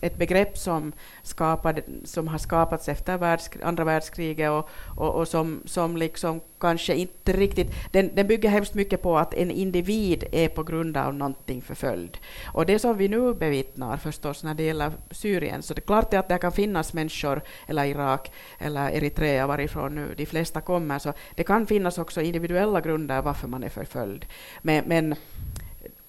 [0.00, 5.62] ett begrepp som, skapade, som har skapats efter världsk, andra världskriget och, och, och, som,
[5.64, 7.74] som liksom kanske inte riktigt...
[7.90, 12.18] Den, den bygger hemskt mycket på att en individ är på grund av någonting förföljd.
[12.46, 16.14] Och det som vi nu bevittnar förstås när det gäller Syrien, så det är klart
[16.14, 21.12] att det kan finnas människor, eller Irak eller Eritrea, varifrån nu de flesta kommer, så
[21.34, 24.26] det kan finnas också individuella grunder varför man är förföljd.
[24.62, 25.14] Men, men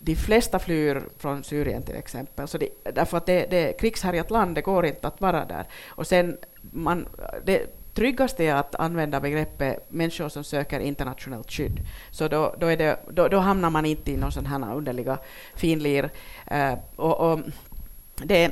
[0.05, 4.31] de flesta flyr från Syrien till exempel, så det, därför att det, det är krigshärjat
[4.31, 5.65] land, det går inte att vara där.
[5.87, 7.07] Och sen, man,
[7.45, 11.79] det tryggaste är att använda begreppet människor som söker internationellt skydd.
[12.11, 15.17] Så då, då, är det, då, då hamnar man inte i någon sån här underliga
[15.55, 16.09] finlir.
[16.47, 17.39] Eh, och, och
[18.15, 18.51] det,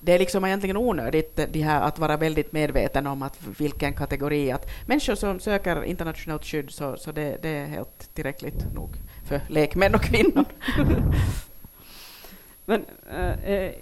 [0.00, 4.52] det är liksom egentligen onödigt det här att vara väldigt medveten om att vilken kategori.
[4.52, 9.40] Att människor som söker internationellt skydd, så, så det, det är helt tillräckligt nog för
[9.48, 10.44] lekmän och kvinnor.
[12.64, 12.84] Men
[13.44, 13.72] äh,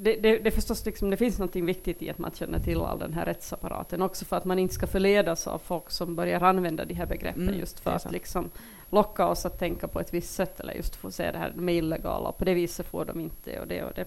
[0.00, 2.98] det, det, det, förstås liksom, det finns något viktigt i att man känner till all
[2.98, 6.84] den här rättsapparaten, också för att man inte ska förledas av folk som börjar använda
[6.84, 8.50] de här begreppen mm, just för att liksom
[8.90, 11.70] locka oss att tänka på ett visst sätt, eller just få se det här, är
[11.70, 14.04] illegala, och på det viset får de inte, och det och det.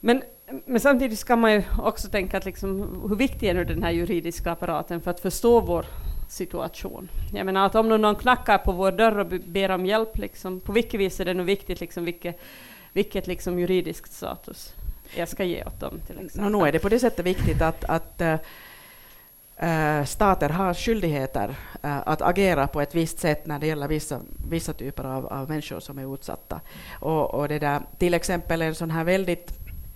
[0.00, 0.22] Men,
[0.66, 3.90] men samtidigt ska man ju också tänka att liksom, hur viktig är nu den här
[3.90, 5.86] juridiska apparaten för att förstå vår
[6.28, 7.08] situation.
[7.32, 10.72] Jag menar att om någon knackar på vår dörr och ber om hjälp, liksom, på
[10.72, 12.40] vilket vis är det nu viktigt liksom, vilket,
[12.92, 14.74] vilket liksom, juridiskt status
[15.16, 16.00] jag ska ge åt dem?
[16.06, 16.52] Till exempel.
[16.52, 22.08] No, nu är det på det sättet viktigt att, att äh, stater har skyldigheter äh,
[22.08, 25.80] att agera på ett visst sätt när det gäller vissa, vissa typer av, av människor
[25.80, 26.60] som är utsatta.
[27.00, 29.52] Och, och det där, till exempel en sån här väldigt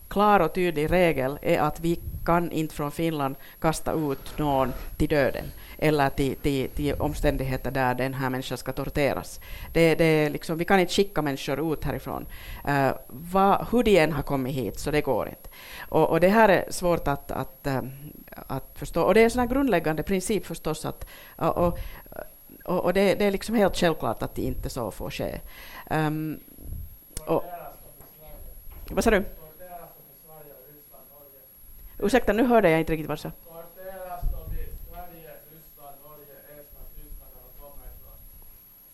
[0.09, 5.09] klar och tydlig regel är att vi kan inte från Finland kasta ut någon till
[5.09, 5.45] döden
[5.79, 9.41] eller till, till, till omständigheter där den här människan ska torteras.
[9.73, 12.27] Det, det liksom, vi kan inte skicka människor ut härifrån.
[12.69, 15.49] Uh, va, hur de än har kommit hit, så det går inte.
[15.89, 17.81] Och, och det här är svårt att, att, uh,
[18.47, 19.03] att förstå.
[19.03, 21.07] Och det är en sån grundläggande princip förstås att
[21.37, 21.79] och,
[22.65, 25.41] och, och det, det, är liksom helt självklart att det inte så får ske.
[25.91, 26.41] Um,
[27.27, 27.45] och,
[28.91, 29.25] vad sa du?
[32.03, 33.31] Ursäkta, nu hörde jag inte riktigt vad du sa.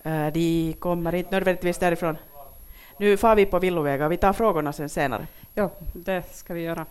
[0.02, 2.16] Eh, de kommer inte nödvändigtvis därifrån.
[2.98, 4.08] Nu far vi på villovägar.
[4.08, 5.26] Vi tar frågorna sen senare.
[5.54, 6.86] Ja, det ska vi göra.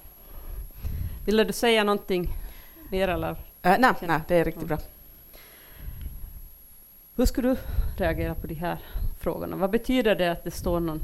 [1.26, 2.30] Ville du säga någonting
[2.92, 3.32] mer eller?
[3.32, 4.78] Uh, nej, nej, det är riktigt bra.
[7.16, 7.58] Hur skulle du
[7.98, 8.78] reagera på de här
[9.20, 9.56] frågorna?
[9.56, 11.02] Vad betyder det att det står någon,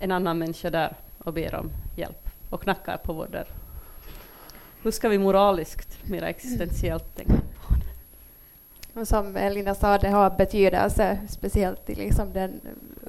[0.00, 3.61] en annan människa där och ber om hjälp och knackar på vår dörr?
[4.82, 9.00] Hur ska vi moraliskt, mer existentiellt tänka på det?
[9.00, 12.60] Och som Elina sa, det har betydelse, speciellt i liksom den,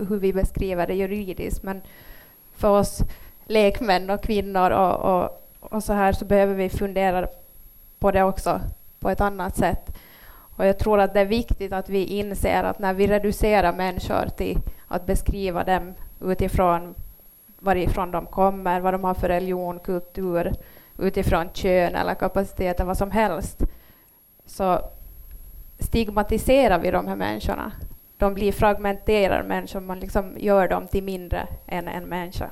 [0.10, 1.82] hur vi beskriver det juridiskt, men
[2.56, 3.02] för oss
[3.46, 7.28] lekmän och kvinnor och, och, och så här så behöver vi fundera
[8.00, 8.62] på det också
[9.00, 9.98] på ett annat sätt.
[10.56, 14.30] Och jag tror att det är viktigt att vi inser att när vi reducerar människor
[14.38, 14.58] till
[14.88, 16.96] att beskriva dem utifrån
[17.60, 20.54] varifrån de kommer, vad de har för religion, kultur,
[20.98, 23.62] utifrån kön eller kapacitet eller vad som helst,
[24.46, 24.82] så
[25.80, 27.72] stigmatiserar vi de här människorna.
[28.18, 32.50] de blir fragmenterade människor, man liksom gör dem till mindre än en människa.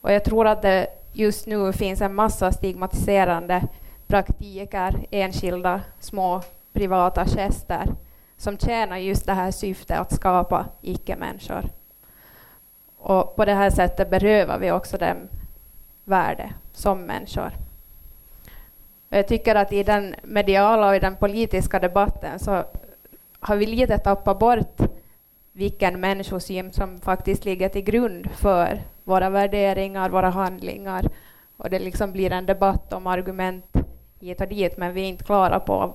[0.00, 3.62] Och jag tror att det just nu finns en massa stigmatiserande
[4.06, 7.86] praktiker, enskilda små privata gester
[8.36, 11.64] som tjänar just det här syftet att skapa icke-människor.
[12.98, 15.16] Och på det här sättet berövar vi också dem
[16.06, 17.50] värde som människor.
[19.08, 22.64] Jag tycker att i den mediala och i den politiska debatten så
[23.40, 24.80] har vi lite tappat bort
[25.52, 31.08] vilken människosyn som faktiskt ligger till grund för våra värderingar, våra handlingar.
[31.56, 33.76] Och det liksom blir en debatt om argument
[34.20, 35.94] hit och dit, men vi är inte klara på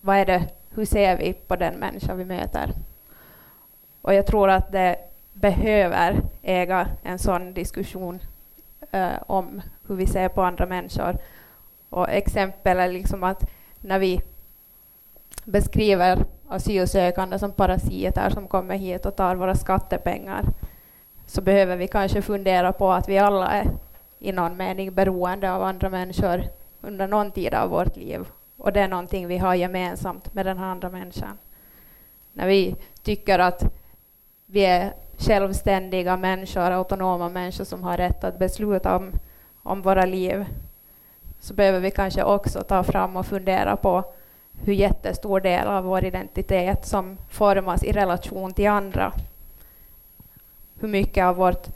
[0.00, 2.70] vad är det, hur ser vi på den människa vi möter.
[4.02, 4.96] Och jag tror att det
[5.32, 8.20] behöver äga en sån diskussion
[8.94, 11.16] eh, om hur vi ser på andra människor.
[11.90, 14.22] Och exempel är liksom att när vi
[15.44, 20.44] beskriver asylsökande som parasiter som kommer hit och tar våra skattepengar
[21.26, 23.70] så behöver vi kanske fundera på att vi alla är
[24.18, 26.44] i någon mening beroende av andra människor
[26.80, 28.26] under någon tid av vårt liv.
[28.56, 31.38] Och det är någonting vi har gemensamt med den andra människan.
[32.32, 33.64] När vi tycker att
[34.46, 39.12] vi är självständiga människor, autonoma människor som har rätt att besluta om,
[39.62, 40.46] om våra liv,
[41.40, 44.04] så behöver vi kanske också ta fram och fundera på
[44.62, 49.12] hur jättestor del av vår identitet som formas i relation till andra.
[50.80, 51.66] Hur mycket av vårt,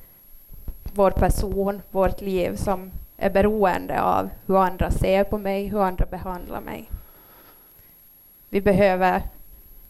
[0.95, 6.07] vår person, vårt liv som är beroende av hur andra ser på mig, hur andra
[6.07, 6.91] behandlar mig.
[8.49, 9.23] Vi behöver,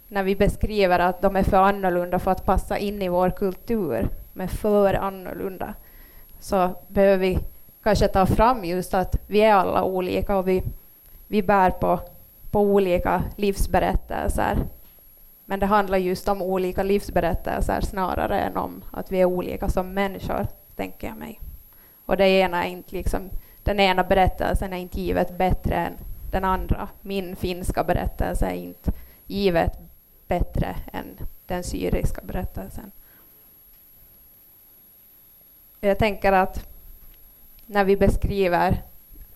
[0.09, 4.09] när vi beskriver att de är för annorlunda för att passa in i vår kultur,
[4.33, 5.75] men för annorlunda,
[6.41, 7.39] så behöver vi
[7.83, 10.63] kanske ta fram just att vi är alla olika och vi,
[11.27, 12.01] vi bär på,
[12.51, 14.59] på olika livsberättelser.
[15.45, 19.95] Men det handlar just om olika livsberättelser snarare än om att vi är olika som
[19.95, 21.41] människor, tänker jag mig.
[22.07, 23.31] Och det ena är inte liksom,
[23.63, 25.93] den ena berättelsen är inte givet bättre än
[26.31, 26.89] den andra.
[27.01, 28.93] Min finska berättelse är inte
[29.27, 29.88] givet
[30.29, 32.91] bättre än den syriska berättelsen.
[35.81, 36.69] Jag tänker att
[37.67, 38.83] när vi beskriver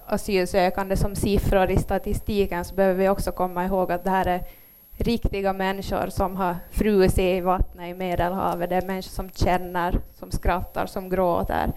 [0.06, 4.44] asylsökande som siffror i statistiken så behöver vi också komma ihåg att det här är
[4.92, 8.70] riktiga människor som har frusit i vattnet i Medelhavet.
[8.70, 11.72] Det är människor som känner, som skrattar, som gråter.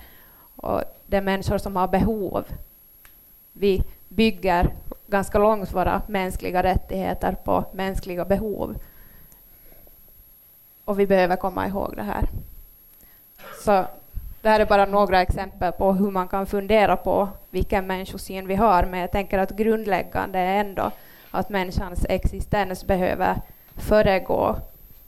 [0.55, 2.43] Och det är människor som har behov.
[3.53, 4.73] Vi bygger
[5.07, 8.75] ganska långt våra mänskliga rättigheter på mänskliga behov.
[10.85, 12.27] Och vi behöver komma ihåg det här.
[13.63, 13.85] Så
[14.41, 18.55] det här är bara några exempel på hur man kan fundera på vilken människosyn vi
[18.55, 20.91] har, men jag tänker att grundläggande är ändå
[21.31, 23.41] att människans existens behöver
[23.75, 24.55] föregå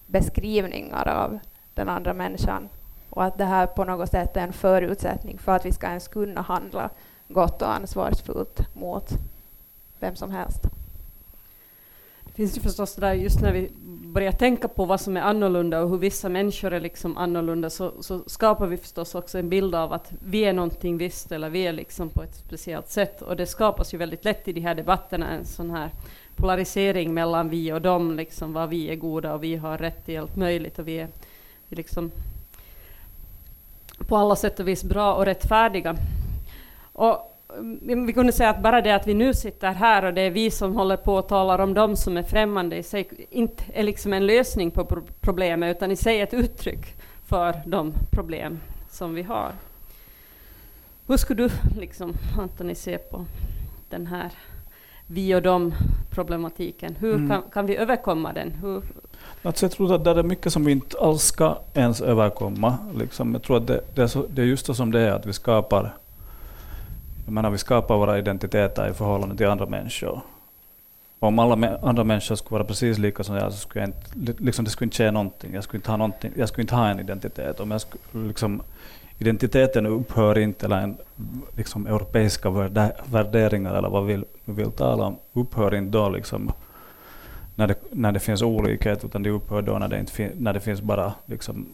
[0.05, 1.39] beskrivningar av
[1.73, 2.69] den andra människan
[3.09, 6.07] och att det här på något sätt är en förutsättning för att vi ska ens
[6.07, 6.89] kunna handla
[7.27, 9.09] gott och ansvarsfullt mot
[9.99, 10.76] vem som helst.
[12.37, 13.71] Det finns ju förstås det där just när vi
[14.05, 17.91] börjar tänka på vad som är annorlunda och hur vissa människor är liksom annorlunda så,
[17.99, 21.67] så skapar vi förstås också en bild av att vi är någonting visst eller vi
[21.67, 24.75] är liksom på ett speciellt sätt och det skapas ju väldigt lätt i de här
[24.75, 25.89] debatterna en sån här
[26.35, 30.19] polarisering mellan vi och dem, liksom vad vi är goda och vi har rätt till
[30.19, 31.07] allt möjligt och vi är
[31.69, 32.11] liksom
[34.07, 35.97] på alla sätt och vis bra och rättfärdiga.
[36.93, 37.26] Och
[38.05, 40.51] vi kunde säga att bara det att vi nu sitter här och det är vi
[40.51, 44.13] som håller på och talar om dem som är främmande i sig inte är liksom
[44.13, 49.51] en lösning på problemet utan i sig ett uttryck för de problem som vi har.
[51.07, 53.25] Hur skulle du, liksom, Antoni, se på
[53.89, 54.31] den här
[55.07, 55.73] vi och dem
[56.09, 56.95] problematiken?
[56.99, 57.29] Hur mm.
[57.29, 58.51] kan, kan, vi överkomma den?
[58.51, 58.81] Hur,
[59.41, 62.77] Alltså jag tror att det är mycket som vi inte alls ska ens överkomma.
[62.99, 63.33] Liksom.
[63.33, 65.25] Jag tror att det, det, är så, det är just så som det är, att
[65.25, 65.93] vi skapar,
[67.27, 70.21] jag menar, vi skapar våra identiteter i förhållande till andra människor.
[71.19, 74.65] Om alla andra människor skulle vara precis lika som jag så skulle jag inte, liksom,
[74.65, 75.53] det skulle inte ske någonting.
[75.53, 77.59] Jag skulle inte ha, någonting, jag skulle inte ha en identitet.
[77.59, 78.61] Om jag skulle, liksom,
[79.19, 80.97] identiteten upphör inte, eller en,
[81.55, 82.49] liksom, europeiska
[83.05, 86.51] värderingar eller vad vi vill, vill tala om, upphör inte då liksom,
[87.55, 90.53] när det, när det finns olikhet, utan det upphör då när det, inte fin, när
[90.53, 91.65] det finns bara liksom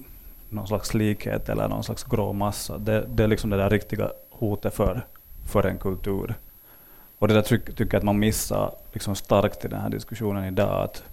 [0.50, 2.78] någon slags likhet eller någon slags grå massa.
[2.78, 5.06] Det, det är liksom det där riktiga hotet för,
[5.52, 6.36] för en kultur.
[7.20, 10.84] Och det där tycker jag att man missar liksom starkt i den här diskussionen idag.
[10.84, 11.04] Att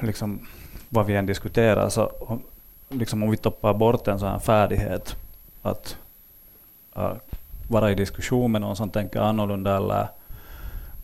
[0.00, 0.46] liksom,
[0.88, 2.12] vad vi än diskuterar, så
[2.88, 5.16] liksom om vi toppar bort en sån här färdighet
[5.62, 5.96] att
[6.96, 7.12] uh,
[7.68, 10.08] vara i diskussion med någon som tänker annorlunda eller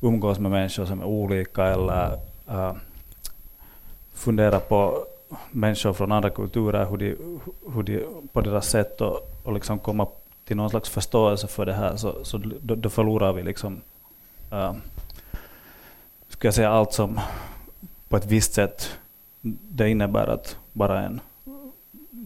[0.01, 2.18] umgås med människor som är olika eller
[2.51, 2.73] uh,
[4.14, 5.07] fundera på
[5.51, 7.16] människor från andra kulturer, hur de,
[7.75, 10.07] hur de på deras sätt och, och liksom komma
[10.44, 13.80] till någon slags förståelse för det här, så, så då, då förlorar vi liksom,
[14.52, 14.72] uh,
[16.28, 17.20] ska jag säga allt som
[18.09, 18.98] på ett visst sätt
[19.42, 21.20] det innebär att vara en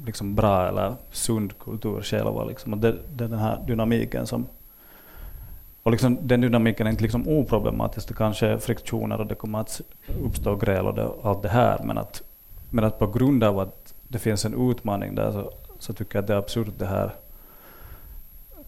[0.07, 2.45] liksom bra eller sund kultur själva.
[2.45, 2.81] Liksom.
[2.81, 4.47] det, det är den här dynamiken som
[5.83, 8.09] och liksom, den dynamiken är inte liksom oproblematisk.
[8.09, 9.81] Det kanske är friktioner och det kommer att
[10.25, 11.81] uppstå gräl och det, allt det här.
[11.85, 12.23] Men att,
[12.71, 16.23] men att på grund av att det finns en utmaning där så, så tycker jag
[16.23, 17.15] att det är absurt det här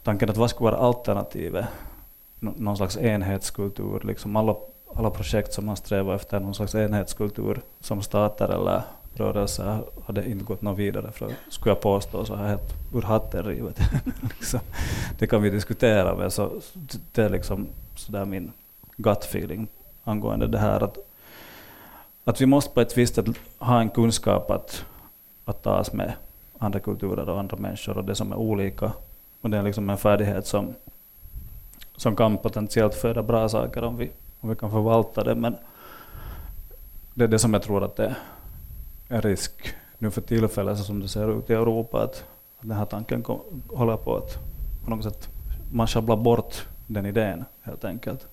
[0.02, 1.64] tanken att vad skulle vara alternativet?
[2.38, 4.00] Någon slags enhetskultur.
[4.04, 4.56] Liksom alla,
[4.94, 8.82] alla projekt som man strävar efter någon slags enhetskultur som stater eller
[9.14, 13.44] rörelser hade inte gått något vidare, för skulle jag påstå så här helt ur hatten
[13.44, 13.80] rivet.
[14.38, 14.60] liksom.
[15.18, 16.50] Det kan vi diskutera, men så,
[17.12, 18.52] det är liksom sådär min
[18.96, 19.68] gut feeling
[20.04, 20.98] angående det här att,
[22.24, 23.26] att vi måste på ett visst sätt
[23.58, 24.84] ha en kunskap att,
[25.44, 26.12] att tas med
[26.58, 28.92] andra kulturer och andra människor och det som är olika.
[29.40, 30.74] Och det är liksom en färdighet som,
[31.96, 35.57] som kan potentiellt föda bra saker om vi, om vi kan förvalta det, men
[37.14, 38.16] det är det som jag tror att det är
[39.09, 42.24] en risk nu för tillfället så som det ser ut i Europa att,
[42.59, 44.38] att den här tanken kom, håller på att
[44.85, 45.29] på något sätt
[45.72, 48.26] man sjabblar bort den idén helt enkelt.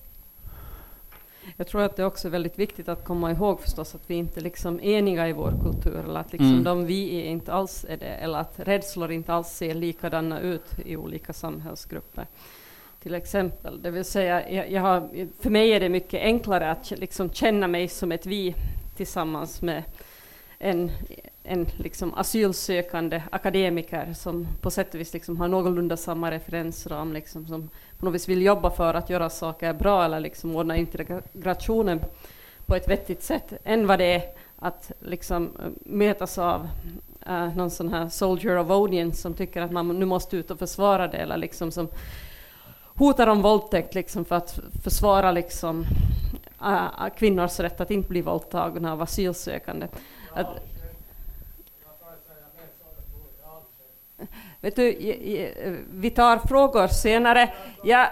[1.56, 4.40] Jag tror att det också är väldigt viktigt att komma ihåg förstås att vi inte
[4.40, 6.64] liksom är eniga i vår kultur, eller att liksom mm.
[6.64, 10.78] de vi är inte alls är det, eller att rädslor inte alls ser likadana ut
[10.84, 12.26] i olika samhällsgrupper.
[13.02, 15.08] Till exempel, det vill säga, jag, jag har,
[15.40, 18.54] för mig är det mycket enklare att liksom känna mig som ett vi
[18.96, 19.82] tillsammans med
[20.58, 20.90] en,
[21.48, 27.46] en liksom asylsökande akademiker som på sätt och vis liksom har någorlunda samma referensram, liksom,
[27.46, 32.00] som på något vis vill jobba för att göra saker bra eller liksom ordna integrationen
[32.66, 34.22] på ett vettigt sätt, än vad det är
[34.58, 35.50] att liksom
[35.84, 36.68] mötas av
[37.28, 40.58] uh, någon sån här soldier of audience som tycker att man nu måste ut och
[40.58, 41.88] försvara det, eller liksom som
[42.84, 45.84] hotar om våldtäkt liksom för att försvara liksom,
[46.62, 49.86] uh, kvinnors rätt att inte bli våldtagna av asylsökande.
[50.32, 50.46] Att,
[54.60, 54.84] vet du,
[55.90, 57.52] vi tar frågor senare.
[57.84, 58.08] Jag,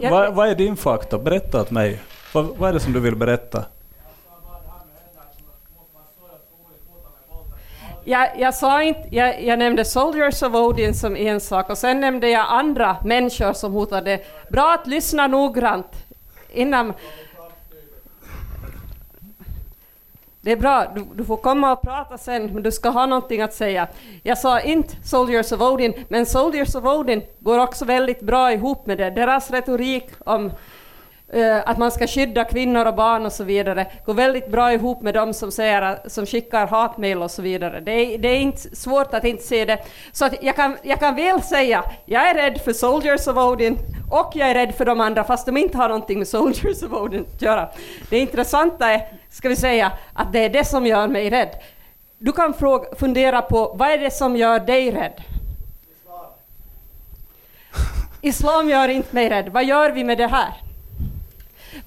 [0.00, 1.18] jag, vad, vad är din fakta?
[1.18, 2.00] Berätta åt mig.
[2.34, 3.64] Vad, vad är det som du vill berätta?
[8.04, 12.00] Jag, jag, sa inte, jag, jag, nämnde Soldiers of Odin som en sak och sen
[12.00, 14.20] nämnde jag andra människor som hotade.
[14.50, 16.06] Bra att lyssna noggrant
[16.52, 16.92] innan
[20.44, 23.40] Det är bra, du, du, får komma och prata sen, men du ska ha någonting
[23.40, 23.88] att säga.
[24.22, 28.86] Jag sa inte Soldiers of Odin, men Soldiers of Odin går också väldigt bra ihop
[28.86, 29.10] med det.
[29.10, 30.52] Deras retorik om
[31.64, 35.14] att man ska skydda kvinnor och barn och så vidare går väldigt bra ihop med
[35.14, 37.80] de som, säger, som skickar hatmejl och så vidare.
[37.80, 39.78] Det är, det är inte svårt att inte se det.
[40.12, 43.78] Så jag, kan, jag kan väl säga, jag är rädd för Soldiers of Odin
[44.10, 46.92] och jag är rädd för de andra, fast de inte har någonting med Soldiers of
[46.92, 47.68] Odin att göra.
[48.10, 51.50] Det intressanta är ska vi säga att det är det som gör mig rädd.
[52.18, 55.22] Du kan fråga, fundera på vad är det som gör dig rädd?
[58.20, 59.48] Islam gör inte mig rädd.
[59.48, 60.71] Vad gör vi med det här?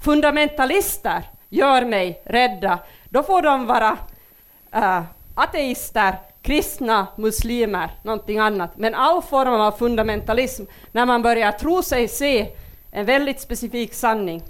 [0.02, 2.80] Fundamentalister gör mig rädda.
[3.10, 3.98] Då får de vara
[4.76, 5.02] uh,
[5.36, 8.78] ateister, kristna, muslimer, någonting annat.
[8.78, 12.48] Men all form av fundamentalism, när man börjar tro sig se
[12.92, 14.44] en väldigt specifik sanning,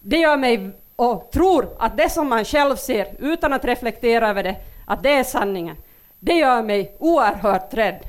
[0.00, 4.42] det gör mig och tror att det som man själv ser, utan att reflektera över
[4.42, 5.76] det, att det är sanningen,
[6.18, 8.00] det gör mig oerhört rädd.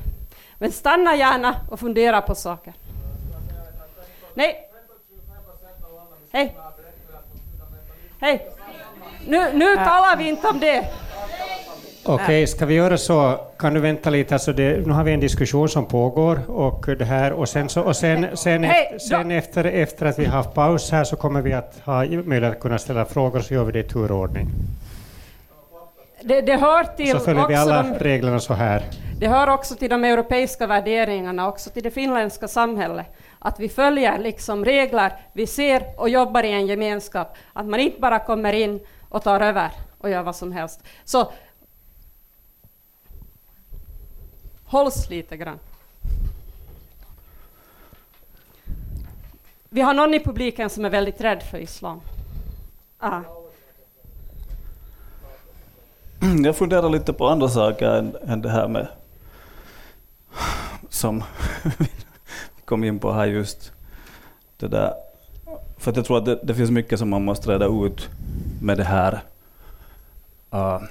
[0.57, 2.73] Men stanna gärna och fundera på saker.
[4.33, 4.66] Nej.
[6.37, 6.55] Hej.
[8.19, 8.47] Hej.
[9.27, 10.79] Nu, nu talar vi inte om det.
[12.03, 13.39] Okej, okay, ska vi göra så?
[13.59, 14.35] Kan du vänta lite?
[14.35, 17.81] Alltså det, nu har vi en diskussion som pågår och det här och sen, så,
[17.81, 21.41] och sen, sen, efter, sen efter, efter att vi har haft paus här så kommer
[21.41, 24.47] vi att ha möjlighet att kunna ställa frågor så gör vi det i turordning.
[26.21, 28.83] Det, det hör till så följer vi alla de, reglerna så här.
[29.19, 33.05] Det hör också till de europeiska värderingarna, också till det finländska samhället,
[33.47, 37.99] att vi följer liksom regler, vi ser och jobbar i en gemenskap, att man inte
[37.99, 38.79] bara kommer in
[39.09, 40.83] och tar över och gör vad som helst.
[41.05, 41.31] Så
[44.65, 45.59] hålls lite grann.
[49.69, 52.01] Vi har någon i publiken som är väldigt rädd för islam.
[52.99, 53.21] Ah.
[56.43, 58.87] Jag funderar lite på andra saker än, än det här med
[60.89, 61.23] som
[62.67, 63.71] kom in på här just
[64.57, 64.93] det där
[65.77, 68.09] för jag tror att det, det, finns mycket som man måste reda ut
[68.61, 69.19] med det här
[70.53, 70.83] uh,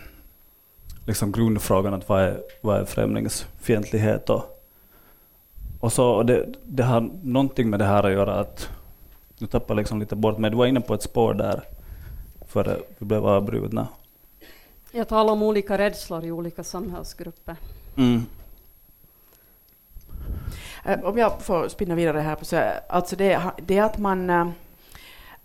[1.06, 4.62] liksom grundfrågan att vad är, vad är främlingsfientlighet och,
[5.80, 8.68] och så det, det har någonting med det här att göra att
[9.38, 10.50] nu tappar liksom lite bort mig.
[10.50, 11.62] Du var inne på ett spår där
[12.46, 13.88] före vi blev avbrutna.
[14.92, 17.56] Jag talar om olika rädslor i olika samhällsgrupper.
[17.96, 18.22] Mm.
[20.86, 24.48] Eh, om jag får spinna vidare här, så alltså det, det att man eh,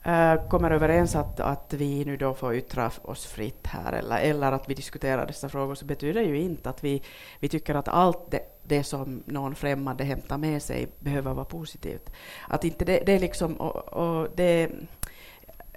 [0.04, 4.52] eh, kommer överens att, att vi nu då får yttra oss fritt här eller, eller
[4.52, 7.02] att vi diskuterar dessa frågor så betyder ju inte att vi,
[7.40, 12.12] vi tycker att allt det, det som någon främmande hämtar med sig behöver vara positivt.
[12.48, 14.70] Att inte det, det liksom, och, och det,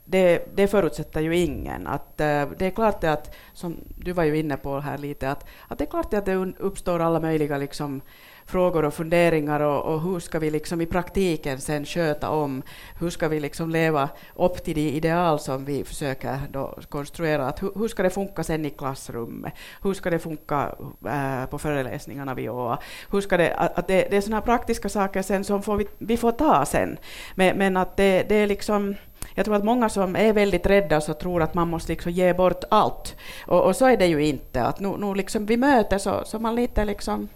[0.05, 1.87] det, det förutsätter ju ingen.
[1.87, 5.47] Att, det är klart det att, som du var ju inne på här lite, att,
[5.69, 8.01] att det är klart att det uppstår alla möjliga liksom,
[8.47, 12.62] frågor och funderingar och, och, hur ska vi liksom i praktiken sen sköta om,
[13.01, 17.62] hur ska vi liksom leva upp till de ideal som vi försöker då konstruera, att
[17.62, 20.74] hur, hur ska det funka sen i klassrummet, hur ska det funka
[21.07, 22.78] äh, på föreläsningarna vid ÅA,
[23.11, 25.86] hur ska det, att, att det, det är sådana praktiska saker sen som får vi,
[25.99, 26.99] vi får ta sen,
[27.34, 28.95] men, men att det, det är liksom
[29.34, 32.34] jag tror att många som är väldigt rädda så tror att man måste liksom ge
[32.34, 33.16] bort allt.
[33.47, 34.62] Och, och så är det ju inte.
[34.62, 37.28] Att nu, nu liksom vid möte så, så man lite liksom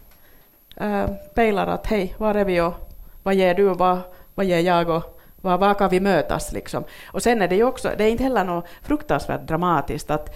[0.81, 2.74] äh, pejlar att hej, var är vi och
[3.22, 3.99] vad ger du och vad,
[4.35, 6.53] vad ger jag och var, var kan vi mötas?
[6.53, 6.85] Liksom.
[7.07, 10.35] Och sen är det ju också, det är inte heller något fruktansvärt dramatiskt att,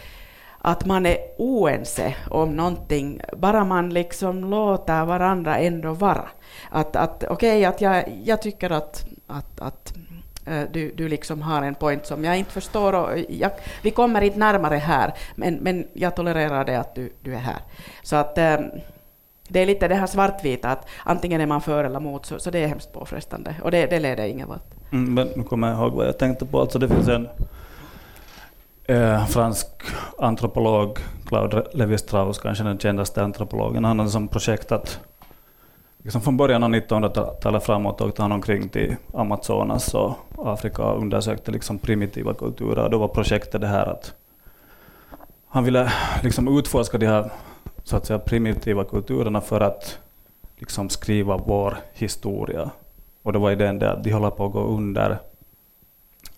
[0.58, 6.28] att man är oense om någonting, bara man liksom låter varandra ändå vara.
[6.70, 9.92] Att, att okej, okay, att jag, jag tycker att, att, att
[10.46, 13.50] äh, du, du liksom har en point som jag inte förstår och jag,
[13.82, 17.58] vi kommer inte närmare här, men, men jag tolererar det att du, du är här.
[18.02, 18.58] Så att äh,
[19.52, 22.50] det är lite det här svartvita, att antingen är man för eller mot, så, så
[22.50, 23.54] det är hemskt påfrestande.
[23.62, 24.70] Och det, det leder ingen vart.
[24.92, 26.60] Mm, men nu kommer jag ihåg vad jag tänkte på.
[26.60, 27.28] Alltså det finns en
[28.84, 29.66] eh, fransk
[30.18, 33.84] antropolog, Claude Lévi-Strauss, kanske den kändaste antropologen.
[33.84, 35.00] Han hade som projekt att
[36.02, 41.50] liksom från början av 1900-talet framåt åkte han omkring till Amazonas och Afrika och undersökte
[41.50, 42.84] liksom primitiva kulturer.
[42.84, 44.14] Och då var projektet det här att
[45.48, 45.92] han ville
[46.22, 47.30] liksom utforska de här
[47.84, 49.98] så att säga, primitiva kulturerna för att
[50.56, 52.70] liksom skriva vår historia.
[53.22, 55.18] Och det var idén det att de håller på att gå under.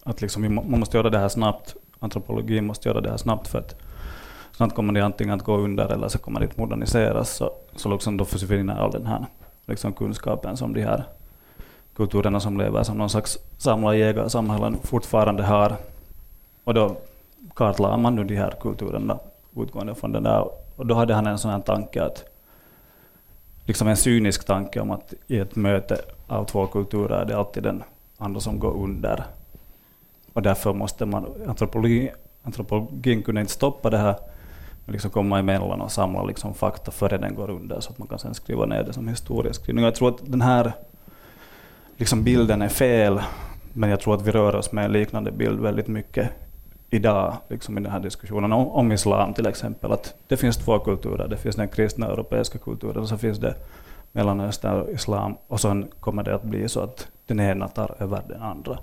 [0.03, 1.77] Att liksom, man måste göra det här snabbt.
[1.99, 3.77] Antropologin måste göra det här snabbt för att
[4.53, 7.31] snart kommer de antingen att gå under eller så kommer det att moderniseras.
[7.31, 9.27] Så, så liksom då försvinner all den här
[9.67, 11.05] liksom kunskapen som de här
[11.97, 15.77] kulturerna som lever som någon slags samlarjägarsamhällen fortfarande har.
[16.65, 16.97] Och då
[17.55, 19.19] kartlade man nu de här kulturerna
[19.57, 22.25] utgående från den där och då hade han en sån här tanke att
[23.65, 27.63] liksom en cynisk tanke om att i ett möte av två kulturer är det alltid
[27.63, 27.83] den
[28.19, 29.25] andra som går under.
[30.33, 32.11] Och därför måste man, antropologi,
[32.43, 34.17] antropologin kunde inte stoppa det här,
[34.85, 38.09] men liksom komma emellan och samla liksom fakta före den går under så att man
[38.09, 39.85] kan sen skriva ner det som historieskrivning.
[39.85, 40.73] Jag tror att den här
[41.97, 43.21] liksom bilden är fel,
[43.73, 46.31] men jag tror att vi rör oss med en liknande bild väldigt mycket
[46.95, 49.93] idag liksom i den här diskussionen om, om, islam till exempel.
[49.93, 53.55] Att det finns två kulturer, det finns den kristna europeiska kulturen och så finns det
[54.13, 58.23] Mellanöstern och islam och sen kommer det att bli så att den ena tar över
[58.29, 58.79] den andra.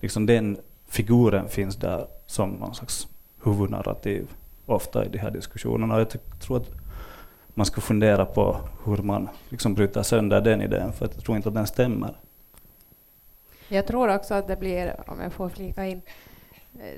[0.00, 0.58] Liksom den
[0.88, 3.08] figuren finns där som någon slags
[3.44, 4.28] huvudnarrativ
[4.66, 5.94] ofta i de här diskussionerna.
[5.94, 6.70] Och jag tror att
[7.48, 11.48] man ska fundera på hur man liksom bryter sönder den idén, för jag tror inte
[11.48, 12.14] att den stämmer.
[13.68, 16.02] Jag tror också att det blir, om jag får flika in,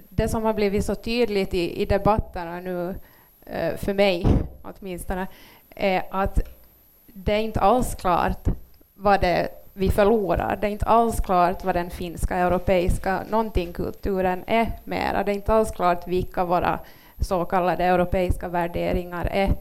[0.08, 2.94] det som har blivit så tydligt i, i debatterna nu,
[3.46, 4.26] eh, för mig
[4.62, 5.26] åtminstone,
[5.70, 6.40] är att
[7.06, 8.48] det är inte alls klart
[8.94, 10.58] vad det vi förlorar.
[10.60, 15.24] Det är inte alls klart vad den finska, europeiska, någonting kulturen är mera.
[15.24, 16.78] Det är inte alls klart vilka våra
[17.20, 19.52] så kallade europeiska värderingar är.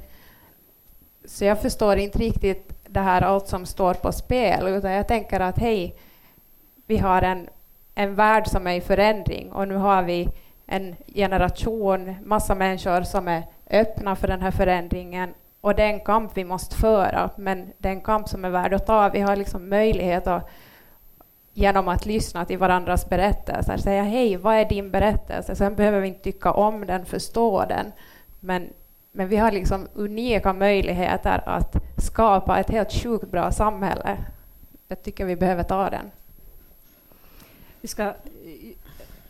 [1.25, 5.39] Så jag förstår inte riktigt det här allt som står på spel, utan jag tänker
[5.39, 5.95] att hej,
[6.85, 7.49] vi har en
[7.99, 10.29] en värld som är i förändring och nu har vi
[10.65, 15.99] en generation, massa människor som är öppna för den här förändringen och det är en
[15.99, 19.09] kamp vi måste föra, men det är en kamp som är värd att ta.
[19.09, 20.49] Vi har liksom möjlighet att
[21.53, 25.55] genom att lyssna till varandras berättelser säga hej, vad är din berättelse?
[25.55, 27.91] Sen behöver vi inte tycka om den, förstå den,
[28.39, 28.69] men,
[29.11, 34.17] men vi har liksom unika möjligheter att skapa ett helt sjukt bra samhälle.
[34.87, 36.11] Jag tycker vi behöver ta den.
[37.81, 38.13] Vi ska eh,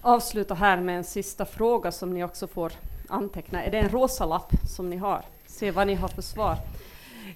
[0.02, 2.72] avsluta här med en sista fråga som ni också får
[3.08, 3.64] anteckna.
[3.64, 5.22] Är det en rosa lapp som ni har?
[5.46, 6.56] Se vad ni har för svar.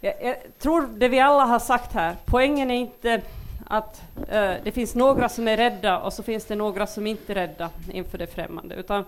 [0.01, 3.21] Jag, jag tror det vi alla har sagt här, poängen är inte
[3.67, 7.33] att eh, det finns några som är rädda och så finns det några som inte
[7.33, 9.05] är rädda inför det främmande, utan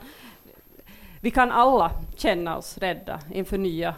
[1.21, 3.95] vi kan alla känna oss rädda inför nya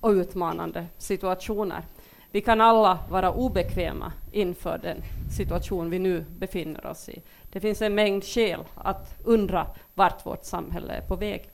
[0.00, 1.82] och utmanande situationer.
[2.36, 5.02] Vi kan alla vara obekväma inför den
[5.36, 7.22] situation vi nu befinner oss i.
[7.52, 11.50] Det finns en mängd skäl att undra vart vårt samhälle är på väg.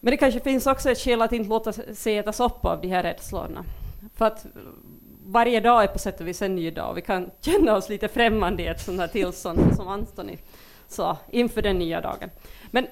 [0.00, 2.88] Men det kanske finns också ett skäl att inte låta sig ätas upp av de
[2.88, 3.64] här rädslorna.
[4.14, 4.50] För att eh,
[5.26, 6.90] varje dag är på sätt och vis en ny dag.
[6.90, 10.38] och Vi kan känna oss lite främmande i ett sånt här tillstånd som Antoni
[10.88, 12.30] sa inför den nya dagen.
[12.70, 12.86] Men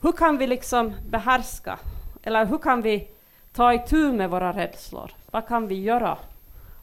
[0.00, 1.78] hur kan vi liksom behärska,
[2.22, 3.08] eller hur kan vi
[3.54, 5.10] ta itu med våra rädslor?
[5.30, 6.18] Vad kan vi göra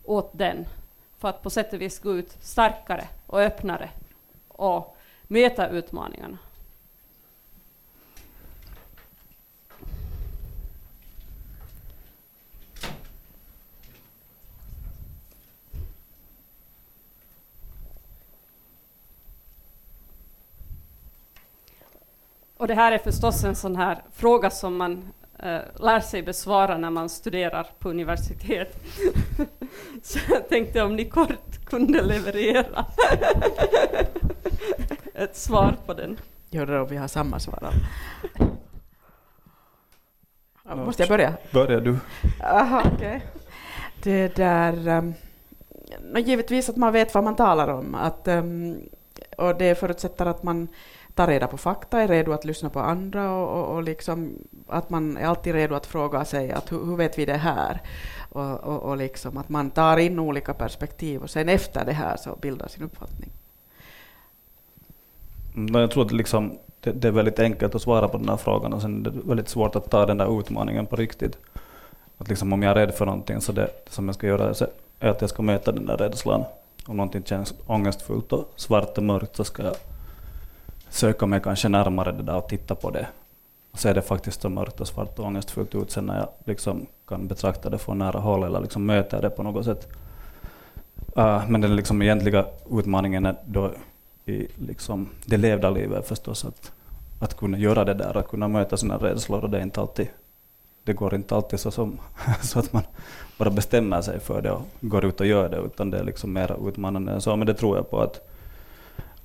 [0.04, 0.66] åt den
[1.20, 3.90] för att på sätt och vis gå ut starkare och öppnare
[4.48, 4.98] och
[5.28, 6.38] möta utmaningarna?
[22.58, 25.14] Och det här är förstås en sån här fråga som man
[25.46, 28.84] uh, lär sig besvara när man studerar på universitet.
[30.02, 32.86] Så jag tänkte om ni kort kunde leverera
[35.14, 36.20] ett svar på den.
[36.50, 37.74] Gör det om vi har samma svar.
[40.76, 41.34] Måste jag börja?
[41.52, 41.98] Börja du.
[42.44, 43.20] Aha, okay.
[44.04, 44.88] Det där...
[44.88, 45.14] Um,
[46.16, 47.96] givetvis att man vet vad man talar om.
[47.96, 48.82] Att, um,
[49.38, 50.68] och det förutsätter att man
[51.16, 54.36] ta reda på fakta, är redo att lyssna på andra och, och, och liksom
[54.68, 57.82] att man är alltid redo att fråga sig att hur, hur vet vi det här?
[58.30, 62.18] Och, och, och, liksom att man tar in olika perspektiv och sen efter det här
[62.18, 63.30] så bildar sin uppfattning.
[65.74, 68.74] Jag tror att liksom, det, det, är väldigt enkelt att svara på den här frågan
[68.74, 71.38] och sen är det väldigt svårt att ta den där utmaningen på riktigt.
[72.18, 74.54] Att liksom om jag är rädd för någonting så det som jag ska göra
[75.00, 76.44] är att jag ska möta den där rädslan.
[76.86, 79.76] Om någonting känns ångestfullt och svart och mörkt så ska jag
[80.92, 83.08] söka mig kanske närmare det där och titta på det.
[83.72, 86.86] Och se det faktiskt så mörkt och svart och ångestfullt ut sen när jag liksom
[87.08, 89.88] kan betrakta det från nära håll eller liksom möta det på något sätt.
[91.18, 93.72] Uh, men den liksom egentliga utmaningen är då
[94.26, 96.72] i liksom det levda livet förstås, att,
[97.20, 99.44] att kunna göra det där, att kunna möta sina rädslor.
[99.44, 100.08] Och det, är inte alltid,
[100.84, 102.00] det går inte alltid så, som,
[102.42, 102.84] så att man
[103.38, 106.34] bara bestämmer sig för det och går ut och gör det, utan det är liksom
[106.34, 107.36] mer utmanande än så.
[107.36, 108.31] Men det tror jag på att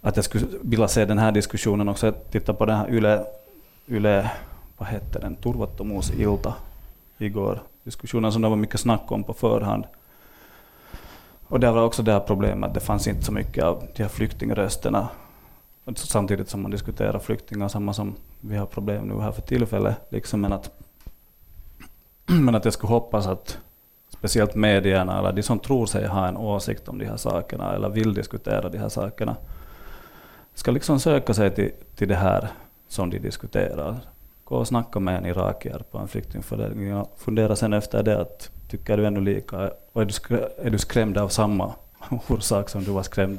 [0.06, 3.24] att jag skulle vilja se den här diskussionen också, titta på den här Yle,
[3.88, 4.30] Yle
[4.78, 6.54] vad hette den, turvattomuusilta
[7.18, 9.84] igår, diskussionen som det var mycket snack om på förhand.
[11.48, 14.08] Och det var också det här problemet, det fanns inte så mycket av de här
[14.08, 15.08] flyktingrösterna.
[15.94, 19.96] Samtidigt som man diskuterar flyktingar, samma som vi har problem nu här för tillfället.
[20.08, 20.70] Liksom, men, att,
[22.26, 23.58] men att jag skulle hoppas att
[24.08, 27.88] speciellt medierna, eller de som tror sig ha en åsikt om de här sakerna, eller
[27.88, 29.36] vill diskutera de här sakerna,
[30.56, 32.48] ska liksom söka sig till, till det här
[32.88, 33.96] som de diskuterar.
[34.44, 38.50] Gå och snacka med en irakier på en flyktingförläggning och fundera sen efter det att
[38.68, 41.74] tycker du ännu lika och är du, skrämd, är du skrämd av samma
[42.28, 43.38] orsak som du var skrämd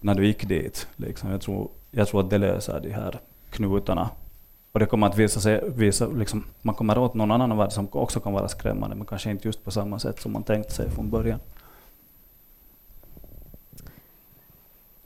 [0.00, 0.86] när du gick dit?
[0.96, 1.30] Liksom.
[1.30, 4.10] Jag, tror, jag tror att det löser de här knutarna.
[4.72, 7.88] Och det kommer att visa sig, visa, liksom, man kommer åt någon annan värld som
[7.92, 10.90] också kan vara skrämmande, men kanske inte just på samma sätt som man tänkt sig
[10.90, 11.40] från början.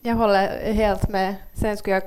[0.04, 1.34] Jag håller helt med.
[1.52, 2.02] Sen skulle jag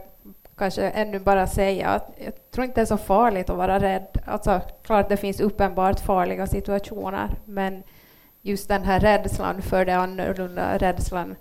[0.57, 4.07] kanske ännu bara säga att jag tror inte det är så farligt att vara rädd.
[4.25, 7.83] Alltså, klart det finns uppenbart farliga situationer, men
[8.41, 11.35] just den här rädslan för det annorlunda, rädslan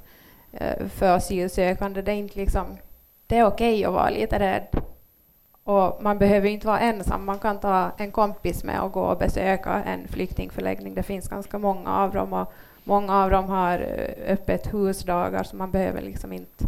[0.52, 2.76] eh, för asylsökande, det är inte liksom...
[3.26, 4.66] Det är okej okay att vara lite rädd.
[5.64, 9.18] Och man behöver inte vara ensam, man kan ta en kompis med och gå och
[9.18, 10.94] besöka en flyktingförläggning.
[10.94, 12.32] Det finns ganska många av dem.
[12.32, 12.52] Och
[12.84, 16.64] Många av dem har eh, öppet husdagar så man behöver liksom inte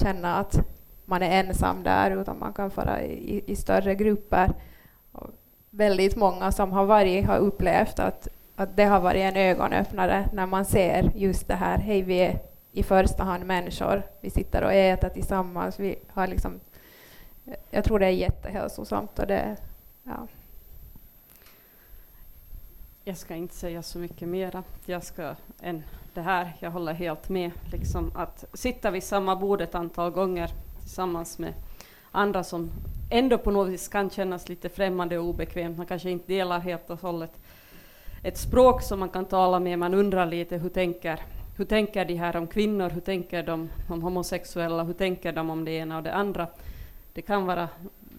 [0.00, 0.60] känna att
[1.04, 4.52] man är ensam där utan man kan vara i, i större grupper.
[5.12, 5.30] Och
[5.70, 10.46] väldigt många som har varit har upplevt att, att det har varit en ögonöppnare när
[10.46, 12.38] man ser just det här, hej vi är
[12.72, 16.60] i första hand människor, vi sitter och äter tillsammans, vi har liksom,
[17.70, 19.56] jag tror det är jättehälsosamt och det,
[20.04, 20.26] ja.
[23.04, 25.82] Jag ska inte säga så mycket mera jag ska, än
[26.14, 26.56] det här.
[26.58, 27.50] Jag håller helt med.
[27.72, 30.50] Liksom att sitta vid samma bord ett antal gånger
[30.80, 31.54] tillsammans med
[32.10, 32.70] andra som
[33.10, 35.76] ändå på något vis kan kännas lite främmande och obekvämt.
[35.76, 37.40] Man kanske inte delar helt och hållet
[38.22, 39.78] ett språk som man kan tala med.
[39.78, 41.20] Man undrar lite hur tänker,
[41.56, 42.90] hur tänker de här om kvinnor?
[42.90, 44.84] Hur tänker de om homosexuella?
[44.84, 46.46] Hur tänker de om det ena och det andra?
[47.12, 47.68] Det kan vara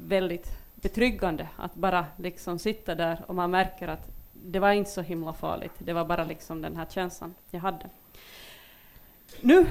[0.08, 4.13] väldigt betryggande att bara liksom sitta där och man märker att
[4.46, 5.74] det var inte så himla farligt.
[5.78, 7.90] Det var bara liksom den här känslan jag hade.
[9.42, 9.66] Nu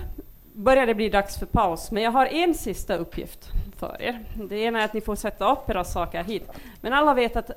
[0.53, 4.25] börjar det bli dags för paus, men jag har en sista uppgift för er.
[4.49, 6.51] Det ena är att ni får sätta upp era saker hit.
[6.81, 7.51] Men alla vet att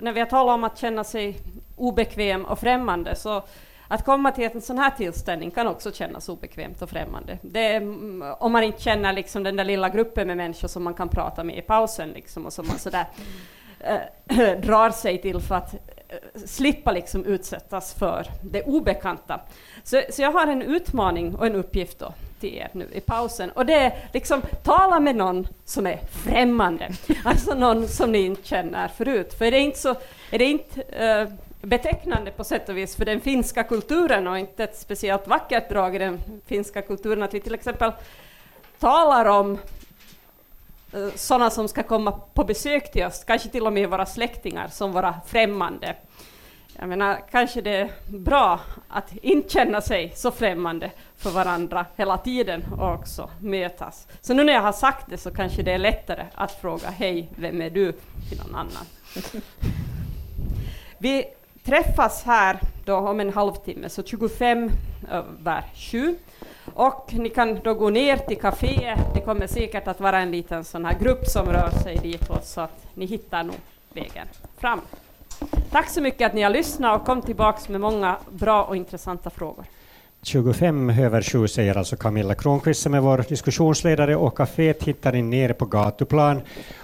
[0.00, 1.36] när vi har talat om att känna sig
[1.76, 3.42] obekväm och främmande, så
[3.88, 7.38] att komma till en sån här tillställning kan också kännas obekvämt och främmande.
[7.42, 10.82] Det är, mm, om man inte känner liksom den där lilla gruppen med människor som
[10.82, 13.06] man kan prata med i pausen liksom, och som man sådär
[13.80, 15.74] äh, drar sig till för att
[16.46, 19.40] slippa liksom utsättas för det obekanta.
[19.82, 23.50] Så, så jag har en utmaning och en uppgift då till er nu i pausen.
[23.50, 26.90] Och det är liksom tala med någon som är främmande,
[27.24, 29.34] alltså någon som ni inte känner förut.
[29.38, 29.94] För är det inte, så,
[30.30, 34.64] är det inte uh, betecknande på sätt och vis för den finska kulturen och inte
[34.64, 37.92] ett speciellt vackert drag i den finska kulturen att vi till exempel
[38.78, 39.58] talar om
[41.14, 44.92] sådana som ska komma på besök till oss, kanske till och med våra släktingar, som
[44.92, 45.96] våra främmande.
[46.78, 52.18] Jag menar, kanske det är bra att inte känna sig så främmande för varandra hela
[52.18, 54.08] tiden och också mötas.
[54.20, 57.28] Så nu när jag har sagt det så kanske det är lättare att fråga hej,
[57.36, 57.92] vem är du
[58.28, 58.86] till någon annan.
[60.98, 61.24] Vi
[61.64, 64.70] träffas här då om en halvtimme, så 25
[65.10, 66.16] över 7.
[66.78, 68.98] Och ni kan då gå ner till kaféet.
[69.14, 72.60] Det kommer säkert att vara en liten sån här grupp som rör sig ditåt så
[72.60, 73.56] att ni hittar nog
[73.92, 74.26] vägen
[74.58, 74.80] fram.
[75.70, 79.30] Tack så mycket att ni har lyssnat och kom tillbaks med många bra och intressanta
[79.30, 79.64] frågor.
[80.22, 85.22] 25 över 7 säger alltså Camilla Kronqvist som är vår diskussionsledare och kaféet hittar ni
[85.22, 86.40] nere på gatuplan.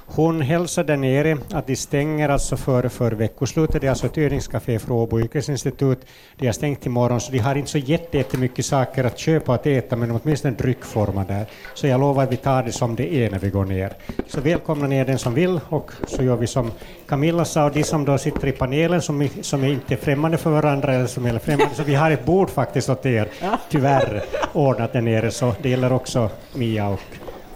[0.06, 3.80] Hon hälsar där nere att de stänger alltså för, för veckoslutet.
[3.80, 5.98] Det är alltså ett övningscafé för Åbo yrkesinstitut.
[6.36, 9.66] De har stängt imorgon så de har inte så jättemycket saker att köpa och att
[9.66, 11.46] äta men åtminstone dryckformar där.
[11.74, 13.92] Så jag lovar att vi tar det som det är när vi går ner.
[14.26, 16.70] Så välkomna ner den som vill och så gör vi som
[17.06, 20.36] Camilla sa och de som då sitter i panelen som, som är inte är främmande
[20.38, 23.28] för varandra eller som är främmande så vi har ett bord faktiskt åt er
[23.70, 27.00] tyvärr ordnat där nere så det gäller också Mia och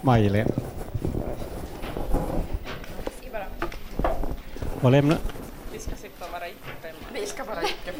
[0.01, 0.51] Maj-Helén.
[4.81, 5.17] Och lämna...
[5.73, 6.43] Vi ska sitta och vara
[7.13, 7.93] Vi ska vara icke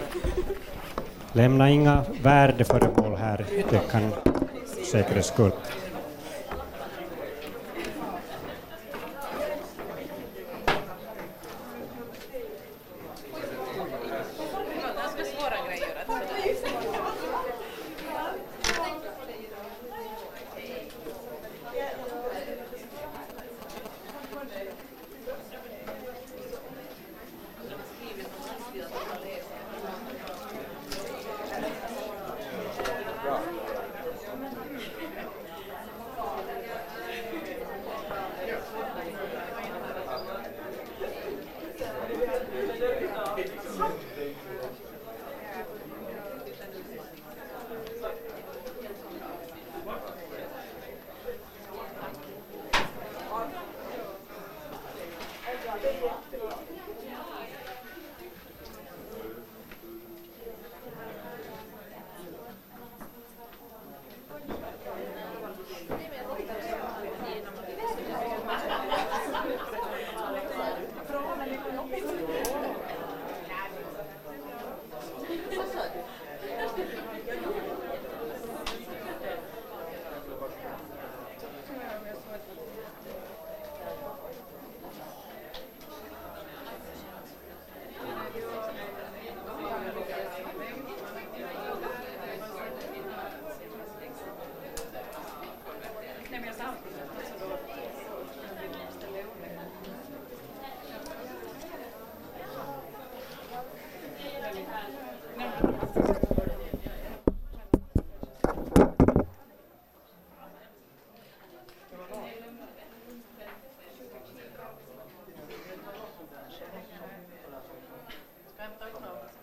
[1.33, 4.13] Lämna inga värdeföremål här, det kan
[4.91, 5.51] säkerhets skull.